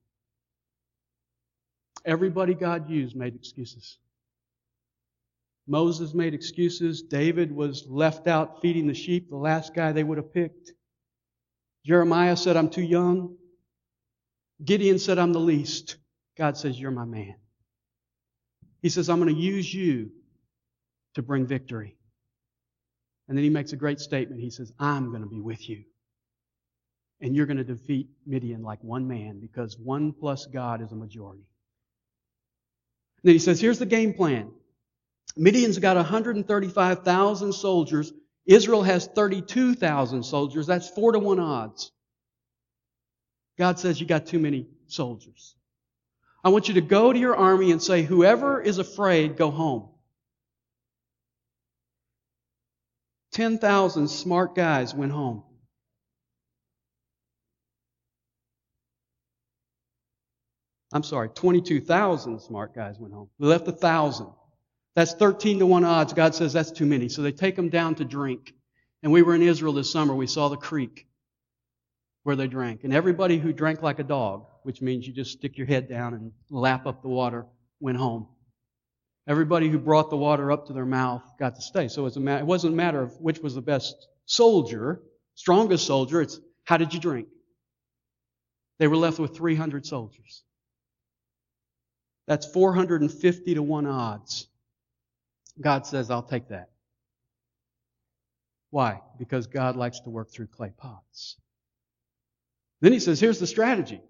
Everybody 2.07 2.55
God 2.55 2.89
used 2.89 3.15
made 3.15 3.35
excuses. 3.35 3.99
Moses 5.71 6.15
made 6.15 6.35
excuses. 6.35 7.03
David 7.03 7.53
was 7.53 7.87
left 7.89 8.29
out 8.29 8.63
feeding 8.63 8.89
the 8.89 8.95
sheep, 8.95 9.31
the 9.31 9.37
last 9.37 9.75
guy 9.75 9.93
they 9.93 10.05
would 10.05 10.19
have 10.19 10.35
picked. 10.35 10.73
Jeremiah 11.87 12.37
said, 12.37 12.57
I'm 12.57 12.71
too 12.71 12.83
young. 12.83 13.37
Gideon 14.65 14.99
said, 15.01 15.19
I'm 15.19 15.33
the 15.35 15.41
least. 15.41 15.97
God 16.39 16.59
says, 16.59 16.81
You're 16.81 16.93
my 16.93 17.07
man. 17.07 17.37
He 18.83 18.91
says, 18.91 19.11
I'm 19.11 19.21
going 19.21 19.35
to 19.35 19.41
use 19.41 19.73
you 19.75 20.13
to 21.15 21.23
bring 21.23 21.47
victory. 21.47 21.97
And 23.29 23.37
then 23.39 23.45
he 23.45 23.51
makes 23.51 23.73
a 23.73 23.77
great 23.77 24.01
statement. 24.01 24.41
He 24.41 24.51
says, 24.51 24.73
I'm 24.79 25.11
going 25.11 25.23
to 25.23 25.29
be 25.29 25.41
with 25.41 25.69
you. 25.69 25.85
and 27.21 27.35
you're 27.37 27.47
going 27.47 27.57
to 27.59 27.65
defeat 27.65 28.09
Midian 28.27 28.63
like 28.63 28.83
one 28.85 29.09
man 29.09 29.41
because 29.41 29.79
one 29.79 30.13
plus 30.13 30.47
God 30.47 30.83
is 30.83 30.93
a 30.93 30.97
majority. 30.97 31.45
then 33.25 33.35
he 33.35 33.39
says, 33.41 33.61
here's 33.61 33.79
the 33.81 33.87
game 33.87 34.15
plan. 34.15 34.53
Midian's 35.37 35.79
got 35.79 35.97
135,000 35.97 37.53
soldiers. 37.53 38.13
Israel 38.47 38.83
has 38.83 39.07
32,000 39.07 40.25
soldiers. 40.25 40.67
That's 40.67 40.89
four 40.89 41.13
to 41.13 41.19
one 41.19 41.39
odds. 41.39 41.93
God 43.59 43.79
says 43.79 44.01
you 44.01 44.07
got 44.07 44.27
too 44.27 44.39
many 44.39 44.67
soldiers. 44.87 45.55
I 46.43 46.49
want 46.49 46.69
you 46.69 46.75
to 46.75 46.81
go 46.81 47.13
to 47.13 47.19
your 47.19 47.37
army 47.37 47.71
and 47.71 47.83
say, 47.83 48.03
whoever 48.03 48.61
is 48.61 48.79
afraid, 48.79 49.37
go 49.37 49.51
home. 49.51 49.91
10,000 53.33 54.09
smart 54.09 54.55
guys 54.55 54.95
went 54.95 55.13
home. 55.13 55.45
I'm 60.93 61.05
sorry, 61.05 61.29
22,000 61.29 62.41
smart 62.41 62.75
guys 62.75 62.99
went 62.99 63.15
home. 63.15 63.29
We 63.39 63.47
left 63.47 63.69
a 63.69 63.73
thousand. 63.73 64.27
That's 64.97 65.15
13 65.15 65.61
to 65.61 65.67
1 65.67 65.85
odds. 65.85 66.13
God 66.13 66.35
says 66.35 66.53
that's 66.53 66.73
too 66.73 66.87
many. 66.87 67.09
So 67.09 67.23
they 67.23 67.33
take 67.33 67.57
them 67.57 67.69
down 67.69 67.95
to 67.97 68.05
drink. 68.05 68.55
And 69.03 69.13
we 69.13 69.23
were 69.23 69.35
in 69.35 69.43
Israel 69.43 69.73
this 69.73 69.91
summer. 69.91 70.15
We 70.15 70.27
saw 70.27 70.49
the 70.49 70.57
creek 70.57 71.07
where 72.25 72.37
they 72.37 72.49
drank. 72.49 72.85
And 72.85 72.93
everybody 72.93 73.39
who 73.39 73.53
drank 73.53 73.83
like 73.83 73.99
a 73.99 74.05
dog, 74.05 74.47
which 74.63 74.83
means 74.83 75.07
you 75.07 75.13
just 75.13 75.33
stick 75.33 75.57
your 75.57 75.67
head 75.67 75.89
down 75.89 76.15
and 76.15 76.33
lap 76.51 76.87
up 76.87 77.03
the 77.03 77.09
water, 77.09 77.47
went 77.81 77.99
home. 77.99 78.29
Everybody 79.29 79.69
who 79.69 79.79
brought 79.79 80.11
the 80.11 80.17
water 80.17 80.51
up 80.51 80.67
to 80.67 80.73
their 80.73 80.85
mouth 80.85 81.23
got 81.39 81.55
to 81.55 81.63
stay. 81.63 81.89
So 81.89 82.07
it 82.07 82.17
wasn't 82.45 82.75
a 82.75 82.77
matter 82.77 83.01
of 83.01 83.19
which 83.21 83.39
was 83.39 83.55
the 83.55 83.63
best 83.63 84.09
soldier, 84.27 85.01
strongest 85.35 85.87
soldier. 85.87 86.21
It's 86.21 86.41
how 86.65 86.77
did 86.77 86.93
you 86.93 87.01
drink? 87.01 87.29
They 88.79 88.89
were 88.89 88.97
left 88.97 89.19
with 89.19 89.37
300 89.37 89.87
soldiers. 89.87 90.43
That's 92.27 92.47
450 92.47 93.55
to 93.55 93.63
1 93.63 93.87
odds. 93.87 94.47
God 95.61 95.87
says, 95.87 96.11
I'll 96.11 96.23
take 96.23 96.49
that. 96.49 96.71
Why? 98.71 99.01
Because 99.19 99.47
God 99.47 99.77
likes 99.77 100.01
to 100.01 100.11
work 100.11 100.31
through 100.31 100.47
clay 100.47 100.73
pots. 100.77 101.37
Then 102.81 102.93
he 102.93 103.01
says, 103.01 103.21
here's 103.21 103.39
the 103.39 103.47
strategy. 103.47 104.01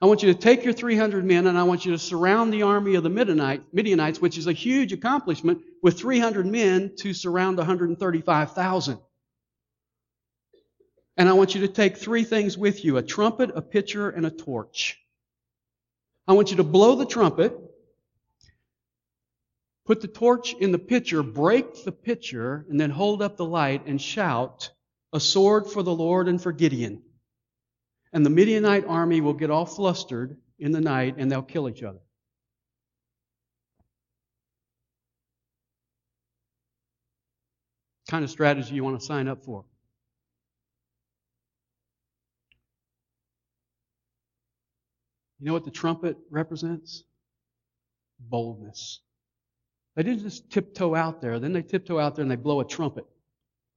I 0.00 0.06
want 0.06 0.22
you 0.22 0.32
to 0.32 0.38
take 0.38 0.64
your 0.64 0.72
300 0.72 1.24
men 1.24 1.46
and 1.46 1.56
I 1.56 1.62
want 1.64 1.84
you 1.84 1.92
to 1.92 1.98
surround 1.98 2.52
the 2.52 2.62
army 2.62 2.94
of 2.94 3.02
the 3.02 3.10
Midianites, 3.10 4.20
which 4.20 4.38
is 4.38 4.46
a 4.46 4.52
huge 4.52 4.92
accomplishment, 4.92 5.60
with 5.82 5.98
300 5.98 6.46
men 6.46 6.94
to 6.98 7.12
surround 7.14 7.58
135,000. 7.58 8.98
And 11.16 11.28
I 11.28 11.32
want 11.32 11.54
you 11.54 11.60
to 11.62 11.68
take 11.68 11.96
three 11.96 12.24
things 12.24 12.58
with 12.58 12.84
you 12.84 12.96
a 12.96 13.02
trumpet, 13.02 13.50
a 13.54 13.62
pitcher, 13.62 14.10
and 14.10 14.26
a 14.26 14.30
torch. 14.30 15.00
I 16.26 16.32
want 16.32 16.50
you 16.50 16.56
to 16.58 16.64
blow 16.64 16.96
the 16.96 17.06
trumpet, 17.06 17.56
put 19.86 20.00
the 20.00 20.08
torch 20.08 20.54
in 20.54 20.72
the 20.72 20.78
pitcher, 20.78 21.22
break 21.22 21.84
the 21.84 21.92
pitcher, 21.92 22.66
and 22.68 22.80
then 22.80 22.90
hold 22.90 23.22
up 23.22 23.36
the 23.36 23.44
light 23.44 23.86
and 23.86 24.00
shout, 24.00 24.70
A 25.12 25.20
sword 25.20 25.66
for 25.66 25.82
the 25.82 25.94
Lord 25.94 26.28
and 26.28 26.42
for 26.42 26.52
Gideon. 26.52 27.02
And 28.12 28.24
the 28.24 28.30
Midianite 28.30 28.86
army 28.86 29.20
will 29.20 29.34
get 29.34 29.50
all 29.50 29.66
flustered 29.66 30.36
in 30.58 30.72
the 30.72 30.80
night 30.80 31.16
and 31.18 31.30
they'll 31.30 31.42
kill 31.42 31.68
each 31.68 31.82
other. 31.82 32.00
kind 38.08 38.24
of 38.24 38.30
strategy 38.30 38.74
you 38.74 38.84
want 38.84 38.98
to 39.00 39.04
sign 39.04 39.28
up 39.28 39.44
for. 39.44 39.64
You 45.40 45.46
know 45.46 45.52
what 45.52 45.64
the 45.64 45.70
trumpet 45.70 46.16
represents? 46.30 47.04
Boldness. 48.20 49.00
They 49.94 50.02
didn't 50.02 50.22
just 50.22 50.50
tiptoe 50.50 50.94
out 50.94 51.20
there. 51.20 51.38
Then 51.38 51.52
they 51.52 51.62
tiptoe 51.62 51.98
out 51.98 52.16
there 52.16 52.22
and 52.22 52.30
they 52.30 52.36
blow 52.36 52.60
a 52.60 52.64
trumpet, 52.64 53.06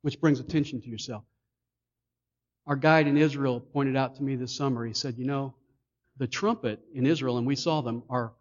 which 0.01 0.19
brings 0.19 0.39
attention 0.39 0.81
to 0.81 0.89
yourself. 0.89 1.23
Our 2.65 2.75
guide 2.75 3.07
in 3.07 3.17
Israel 3.17 3.59
pointed 3.59 3.95
out 3.95 4.15
to 4.15 4.23
me 4.23 4.35
this 4.35 4.55
summer, 4.55 4.85
he 4.85 4.93
said, 4.93 5.17
You 5.17 5.25
know, 5.25 5.55
the 6.17 6.27
trumpet 6.27 6.79
in 6.93 7.05
Israel, 7.05 7.37
and 7.37 7.45
we 7.47 7.55
saw 7.55 7.81
them, 7.81 8.03
are 8.09 8.33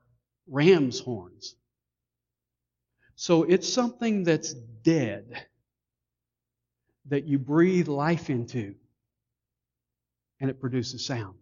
ram's 0.48 0.98
horns. 0.98 1.54
So 3.14 3.44
it's 3.44 3.70
something 3.72 4.24
that's 4.24 4.52
dead 4.52 5.46
that 7.08 7.24
you 7.24 7.38
breathe 7.38 7.88
life 7.88 8.30
into, 8.30 8.74
and 10.40 10.50
it 10.50 10.60
produces 10.60 11.06
sound. 11.06 11.38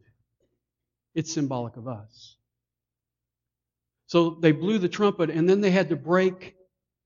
It's 1.14 1.32
symbolic 1.32 1.76
of 1.76 1.88
us. 1.88 2.36
So 4.06 4.30
they 4.40 4.52
blew 4.52 4.78
the 4.78 4.88
trumpet 4.88 5.30
and 5.30 5.48
then 5.48 5.60
they 5.60 5.70
had 5.70 5.88
to 5.88 5.96
break 5.96 6.54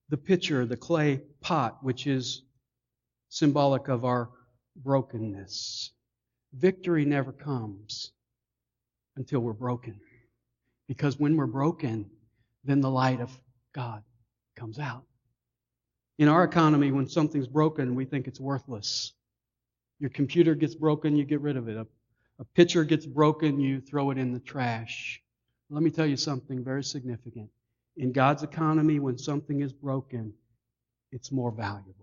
the 0.09 0.17
pitcher, 0.17 0.67
the 0.67 0.77
clay 0.77 1.23
pot, 1.41 1.79
which 1.83 2.07
is 2.07 2.43
symbolic 3.29 3.89
of 3.89 4.05
our 4.05 4.31
brokenness. 4.77 5.93
Victory 6.55 7.05
never 7.05 7.33
comes 7.33 8.13
until 9.17 9.41
we're 9.41 9.53
broken. 9.53 10.01
Because 10.87 11.19
when 11.19 11.37
we're 11.37 11.47
broken, 11.47 12.11
then 12.65 12.81
the 12.81 12.91
light 12.91 13.21
of 13.21 13.31
God 13.75 14.03
comes 14.57 14.79
out. 14.79 15.05
In 16.19 16.29
our 16.29 16.43
economy, 16.45 16.91
when 16.91 17.09
something's 17.09 17.47
broken, 17.47 17.95
we 17.95 18.05
think 18.05 18.27
it's 18.27 18.41
worthless. 18.41 19.13
Your 20.01 20.11
computer 20.11 20.55
gets 20.55 20.75
broken, 20.75 21.17
you 21.17 21.25
get 21.25 21.41
rid 21.41 21.57
of 21.57 21.69
it. 21.69 21.77
A 21.77 21.87
a 22.41 22.45
pitcher 22.45 22.85
gets 22.85 23.05
broken, 23.05 23.59
you 23.59 23.81
throw 23.81 24.11
it 24.11 24.19
in 24.19 24.33
the 24.33 24.39
trash. 24.39 25.21
Let 25.71 25.83
me 25.83 25.91
tell 25.91 26.07
you 26.07 26.17
something 26.17 26.65
very 26.65 26.83
significant. 26.83 27.51
In 27.97 28.13
God's 28.13 28.43
economy, 28.43 29.01
when 29.01 29.19
something 29.19 29.61
is 29.61 29.73
broken, 29.73 30.33
it's 31.13 31.33
more 31.33 31.51
valuable. 31.51 31.95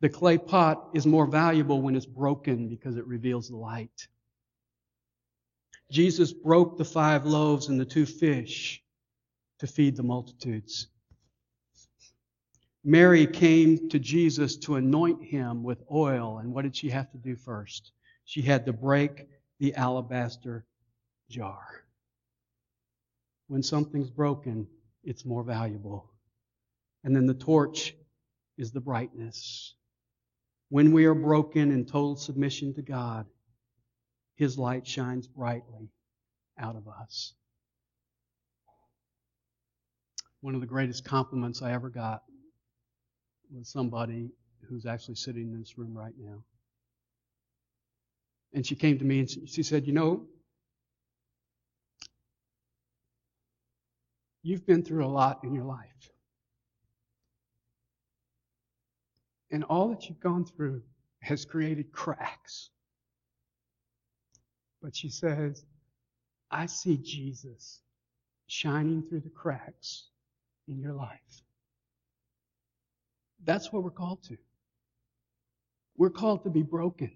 The 0.00 0.08
clay 0.08 0.38
pot 0.38 0.90
is 0.94 1.06
more 1.06 1.26
valuable 1.26 1.80
when 1.80 1.96
it's 1.96 2.06
broken 2.06 2.68
because 2.68 2.96
it 2.96 3.06
reveals 3.06 3.48
the 3.48 3.56
light. 3.56 4.08
Jesus 5.90 6.32
broke 6.32 6.76
the 6.76 6.84
five 6.84 7.24
loaves 7.24 7.68
and 7.68 7.78
the 7.78 7.84
two 7.84 8.06
fish 8.06 8.82
to 9.60 9.66
feed 9.66 9.96
the 9.96 10.02
multitudes. 10.02 10.88
Mary 12.84 13.26
came 13.26 13.88
to 13.88 13.98
Jesus 13.98 14.56
to 14.56 14.76
anoint 14.76 15.22
him 15.22 15.62
with 15.62 15.82
oil. 15.90 16.38
And 16.38 16.52
what 16.52 16.62
did 16.62 16.76
she 16.76 16.90
have 16.90 17.10
to 17.12 17.18
do 17.18 17.34
first? 17.36 17.92
She 18.24 18.42
had 18.42 18.66
to 18.66 18.72
break 18.72 19.28
the 19.58 19.74
alabaster 19.74 20.64
jar. 21.28 21.84
When 23.48 23.62
something's 23.62 24.10
broken, 24.10 24.66
it's 25.04 25.24
more 25.24 25.44
valuable. 25.44 26.10
And 27.04 27.14
then 27.14 27.26
the 27.26 27.34
torch 27.34 27.94
is 28.58 28.72
the 28.72 28.80
brightness. 28.80 29.74
When 30.68 30.92
we 30.92 31.04
are 31.04 31.14
broken 31.14 31.70
in 31.70 31.84
total 31.84 32.16
submission 32.16 32.74
to 32.74 32.82
God, 32.82 33.26
His 34.34 34.58
light 34.58 34.86
shines 34.86 35.28
brightly 35.28 35.90
out 36.58 36.76
of 36.76 36.88
us. 36.88 37.34
One 40.40 40.54
of 40.54 40.60
the 40.60 40.66
greatest 40.66 41.04
compliments 41.04 41.62
I 41.62 41.72
ever 41.72 41.88
got 41.88 42.22
was 43.52 43.68
somebody 43.68 44.30
who's 44.68 44.86
actually 44.86 45.14
sitting 45.14 45.52
in 45.52 45.60
this 45.60 45.78
room 45.78 45.96
right 45.96 46.14
now. 46.18 46.42
And 48.52 48.66
she 48.66 48.74
came 48.74 48.98
to 48.98 49.04
me 49.04 49.20
and 49.20 49.30
she 49.30 49.62
said, 49.62 49.86
You 49.86 49.92
know, 49.92 50.26
you've 54.46 54.64
been 54.64 54.84
through 54.84 55.04
a 55.04 55.08
lot 55.08 55.40
in 55.42 55.52
your 55.52 55.64
life. 55.64 56.12
And 59.50 59.64
all 59.64 59.88
that 59.88 60.08
you've 60.08 60.20
gone 60.20 60.44
through 60.44 60.82
has 61.20 61.44
created 61.44 61.90
cracks. 61.90 62.70
But 64.80 64.94
she 64.94 65.08
says, 65.08 65.64
I 66.48 66.66
see 66.66 66.96
Jesus 66.96 67.80
shining 68.46 69.02
through 69.02 69.20
the 69.20 69.30
cracks 69.30 70.10
in 70.68 70.78
your 70.78 70.92
life. 70.92 71.42
That's 73.42 73.72
what 73.72 73.82
we're 73.82 73.90
called 73.90 74.22
to. 74.24 74.36
We're 75.96 76.10
called 76.10 76.44
to 76.44 76.50
be 76.50 76.62
broken. 76.62 77.10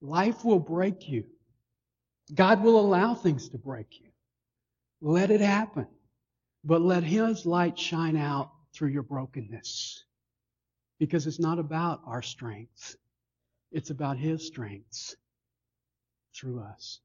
Life 0.00 0.44
will 0.44 0.58
break 0.58 1.08
you. 1.08 1.24
God 2.34 2.64
will 2.64 2.80
allow 2.80 3.14
things 3.14 3.48
to 3.50 3.58
break 3.58 4.00
you. 4.00 4.08
Let 5.00 5.30
it 5.30 5.40
happen. 5.40 5.86
But 6.64 6.82
let 6.82 7.02
His 7.02 7.46
light 7.46 7.78
shine 7.78 8.16
out 8.16 8.50
through 8.74 8.90
your 8.90 9.02
brokenness. 9.02 10.04
Because 10.98 11.26
it's 11.26 11.40
not 11.40 11.58
about 11.58 12.02
our 12.06 12.22
strength. 12.22 12.96
It's 13.72 13.90
about 13.90 14.18
His 14.18 14.46
strengths 14.46 15.16
through 16.34 16.60
us. 16.60 17.00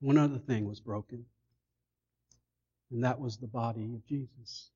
One 0.00 0.16
other 0.16 0.38
thing 0.38 0.66
was 0.66 0.80
broken, 0.80 1.24
and 2.90 3.02
that 3.02 3.18
was 3.18 3.36
the 3.36 3.48
body 3.48 3.94
of 3.94 4.06
Jesus. 4.06 4.70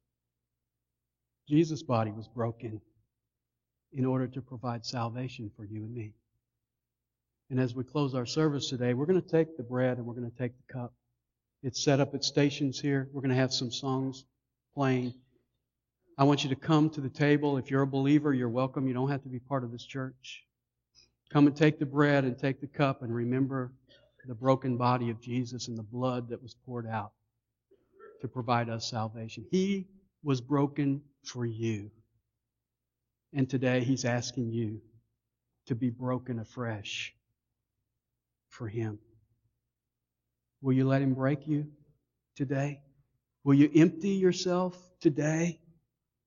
Jesus' 1.49 1.83
body 1.83 2.11
was 2.11 2.27
broken 2.27 2.81
in 3.93 4.05
order 4.05 4.27
to 4.27 4.43
provide 4.43 4.85
salvation 4.85 5.51
for 5.57 5.65
you 5.65 5.85
and 5.85 5.95
me. 5.95 6.13
And 7.53 7.61
as 7.61 7.75
we 7.75 7.85
close 7.85 8.15
our 8.15 8.25
service 8.25 8.71
today, 8.71 8.95
we're 8.95 9.05
going 9.05 9.21
to 9.21 9.29
take 9.29 9.59
the 9.59 9.63
bread 9.63 9.99
and 9.99 10.07
we're 10.07 10.15
going 10.15 10.31
to 10.31 10.39
take 10.39 10.53
the 10.57 10.73
cup. 10.73 10.95
It's 11.63 11.85
set 11.85 12.01
up 12.01 12.15
at 12.15 12.25
stations 12.25 12.81
here. 12.81 13.11
We're 13.13 13.21
going 13.21 13.29
to 13.29 13.37
have 13.37 13.53
some 13.53 13.71
songs 13.71 14.25
playing. 14.75 15.13
I 16.17 16.25
want 16.25 16.45
you 16.45 16.49
to 16.49 16.57
come 16.57 16.89
to 16.89 17.03
the 17.03 17.11
table. 17.11 17.59
If 17.59 17.71
you're 17.71 17.83
a 17.83 17.87
believer, 17.87 18.33
you're 18.33 18.49
welcome. 18.49 18.89
You 18.89 18.95
don't 18.95 19.11
have 19.11 19.23
to 19.25 19.29
be 19.29 19.39
part 19.39 19.65
of 19.65 19.71
this 19.71 19.85
church. 19.85 20.45
Come 21.31 21.47
and 21.47 21.55
take 21.55 21.79
the 21.79 21.85
bread 21.85 22.25
and 22.25 22.39
take 22.39 22.63
the 22.63 22.67
cup 22.67 23.03
and 23.03 23.15
remember 23.15 23.71
the 24.27 24.35
broken 24.35 24.79
body 24.79 25.11
of 25.11 25.21
Jesus 25.21 25.69
and 25.69 25.77
the 25.77 25.83
blood 25.83 26.31
that 26.31 26.43
was 26.43 26.57
poured 26.65 26.87
out 26.87 27.13
to 28.23 28.29
provide 28.29 28.71
us 28.71 28.89
salvation. 28.89 29.45
He 29.51 29.89
was 30.25 30.41
broken 30.41 31.03
for 31.23 31.45
you. 31.45 31.91
And 33.35 33.47
today 33.47 33.85
He's 33.85 34.07
asking 34.07 34.53
you 34.53 34.81
to 35.67 35.75
be 35.75 35.91
broken 35.91 36.39
afresh 36.39 37.15
for 38.53 38.69
Him. 38.69 38.99
Will 40.61 40.75
you 40.75 40.87
let 40.87 41.03
Him 41.03 41.15
break 41.15 41.49
you 41.49 41.67
today? 42.37 42.81
Will 43.45 43.55
you 43.55 43.71
empty 43.75 44.11
yourself 44.11 44.79
today 45.01 45.59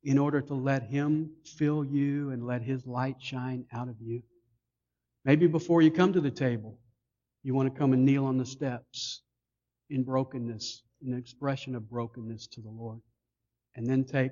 in 0.03 0.17
order 0.17 0.41
to 0.41 0.53
let 0.53 0.83
Him 0.83 1.31
fill 1.45 1.85
you 1.85 2.31
and 2.31 2.45
let 2.45 2.61
His 2.61 2.85
light 2.85 3.15
shine 3.21 3.65
out 3.71 3.87
of 3.87 3.95
you? 4.01 4.21
Maybe 5.23 5.47
before 5.47 5.81
you 5.81 5.91
come 5.91 6.13
to 6.13 6.21
the 6.21 6.31
table, 6.31 6.77
you 7.43 7.53
want 7.53 7.71
to 7.73 7.79
come 7.79 7.93
and 7.93 8.03
kneel 8.03 8.25
on 8.25 8.37
the 8.37 8.45
steps 8.45 9.21
in 9.89 10.03
brokenness, 10.03 10.81
in 11.05 11.13
an 11.13 11.19
expression 11.19 11.75
of 11.75 11.89
brokenness 11.89 12.47
to 12.47 12.61
the 12.61 12.69
Lord. 12.69 12.99
And 13.75 13.87
then 13.87 14.03
take 14.03 14.31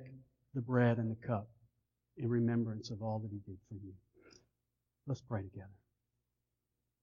the 0.54 0.60
bread 0.60 0.98
and 0.98 1.10
the 1.10 1.26
cup 1.26 1.48
in 2.16 2.28
remembrance 2.28 2.90
of 2.90 3.02
all 3.02 3.20
that 3.20 3.30
He 3.30 3.38
did 3.46 3.58
for 3.68 3.74
you. 3.74 3.92
Let's 5.06 5.20
pray 5.20 5.42
together. 5.42 5.83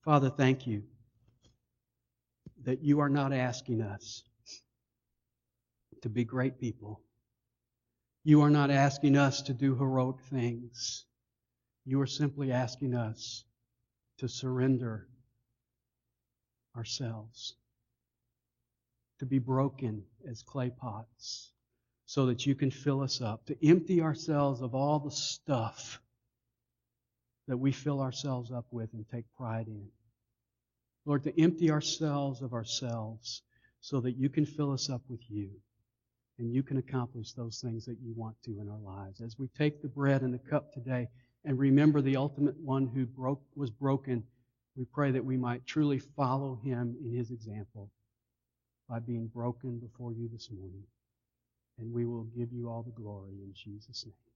Father, 0.04 0.32
thank 0.32 0.66
you 0.66 0.84
that 2.64 2.84
you 2.84 3.00
are 3.00 3.10
not 3.10 3.34
asking 3.34 3.82
us 3.82 4.24
to 6.02 6.10
be 6.10 6.24
great 6.24 6.60
people. 6.60 7.02
You 8.24 8.42
are 8.42 8.50
not 8.50 8.72
asking 8.72 9.16
us 9.16 9.44
to 9.44 9.54
do 9.54 9.76
heroic 9.76 10.20
things. 10.32 11.06
You 11.86 12.02
are 12.02 12.08
simply 12.08 12.52
asking 12.52 12.96
us 12.96 13.44
to 14.18 14.28
surrender 14.28 15.08
ourselves, 16.76 17.56
to 19.20 19.26
be 19.28 19.40
broken 19.40 20.04
as 20.28 20.42
clay 20.42 20.72
pots, 20.72 21.52
so 22.08 22.26
that 22.26 22.46
you 22.46 22.56
can 22.56 22.72
fill 22.72 23.02
us 23.02 23.22
up, 23.22 23.46
to 23.46 23.68
empty 23.68 24.02
ourselves 24.02 24.62
of 24.62 24.74
all 24.74 25.00
the 25.00 25.12
stuff 25.12 26.02
that 27.52 27.58
we 27.58 27.74
fill 27.74 28.00
ourselves 28.00 28.50
up 28.50 28.64
with 28.72 28.94
and 28.94 29.06
take 29.12 29.26
pride 29.36 29.68
in. 29.68 29.86
Lord, 31.06 31.22
to 31.26 31.38
empty 31.42 31.70
ourselves 31.70 32.42
of 32.42 32.54
ourselves 32.54 33.42
so 33.82 34.00
that 34.00 34.14
you 34.14 34.30
can 34.30 34.46
fill 34.46 34.72
us 34.72 34.90
up 34.90 35.02
with 35.10 35.20
you 35.28 35.50
and 36.40 36.54
you 36.54 36.64
can 36.64 36.78
accomplish 36.78 37.34
those 37.34 37.60
things 37.60 37.84
that 37.84 37.98
you 38.02 38.14
want 38.16 38.38
to 38.46 38.62
in 38.62 38.70
our 38.70 38.80
lives. 38.80 39.20
As 39.20 39.38
we 39.38 39.50
take 39.50 39.82
the 39.82 39.90
bread 39.90 40.22
and 40.22 40.34
the 40.34 40.40
cup 40.50 40.72
today 40.72 41.10
and 41.44 41.60
remember 41.60 42.00
the 42.00 42.16
ultimate 42.16 42.58
one 42.58 42.88
who 42.88 43.06
broke, 43.06 43.42
was 43.54 43.70
broken, 43.70 44.24
we 44.78 44.86
pray 44.86 45.12
that 45.12 45.26
we 45.26 45.36
might 45.36 45.68
truly 45.68 46.00
follow 46.00 46.58
him 46.64 46.96
in 47.04 47.14
his 47.14 47.32
example 47.32 47.92
by 48.88 49.00
being 49.00 49.28
broken 49.28 49.78
before 49.78 50.14
you 50.14 50.30
this 50.32 50.48
morning. 50.58 50.84
And 51.80 51.92
we 51.92 52.06
will 52.06 52.30
give 52.34 52.54
you 52.54 52.70
all 52.70 52.84
the 52.84 52.92
glory 52.92 53.34
in 53.44 53.54
Jesus' 53.54 54.06
name. 54.06 54.31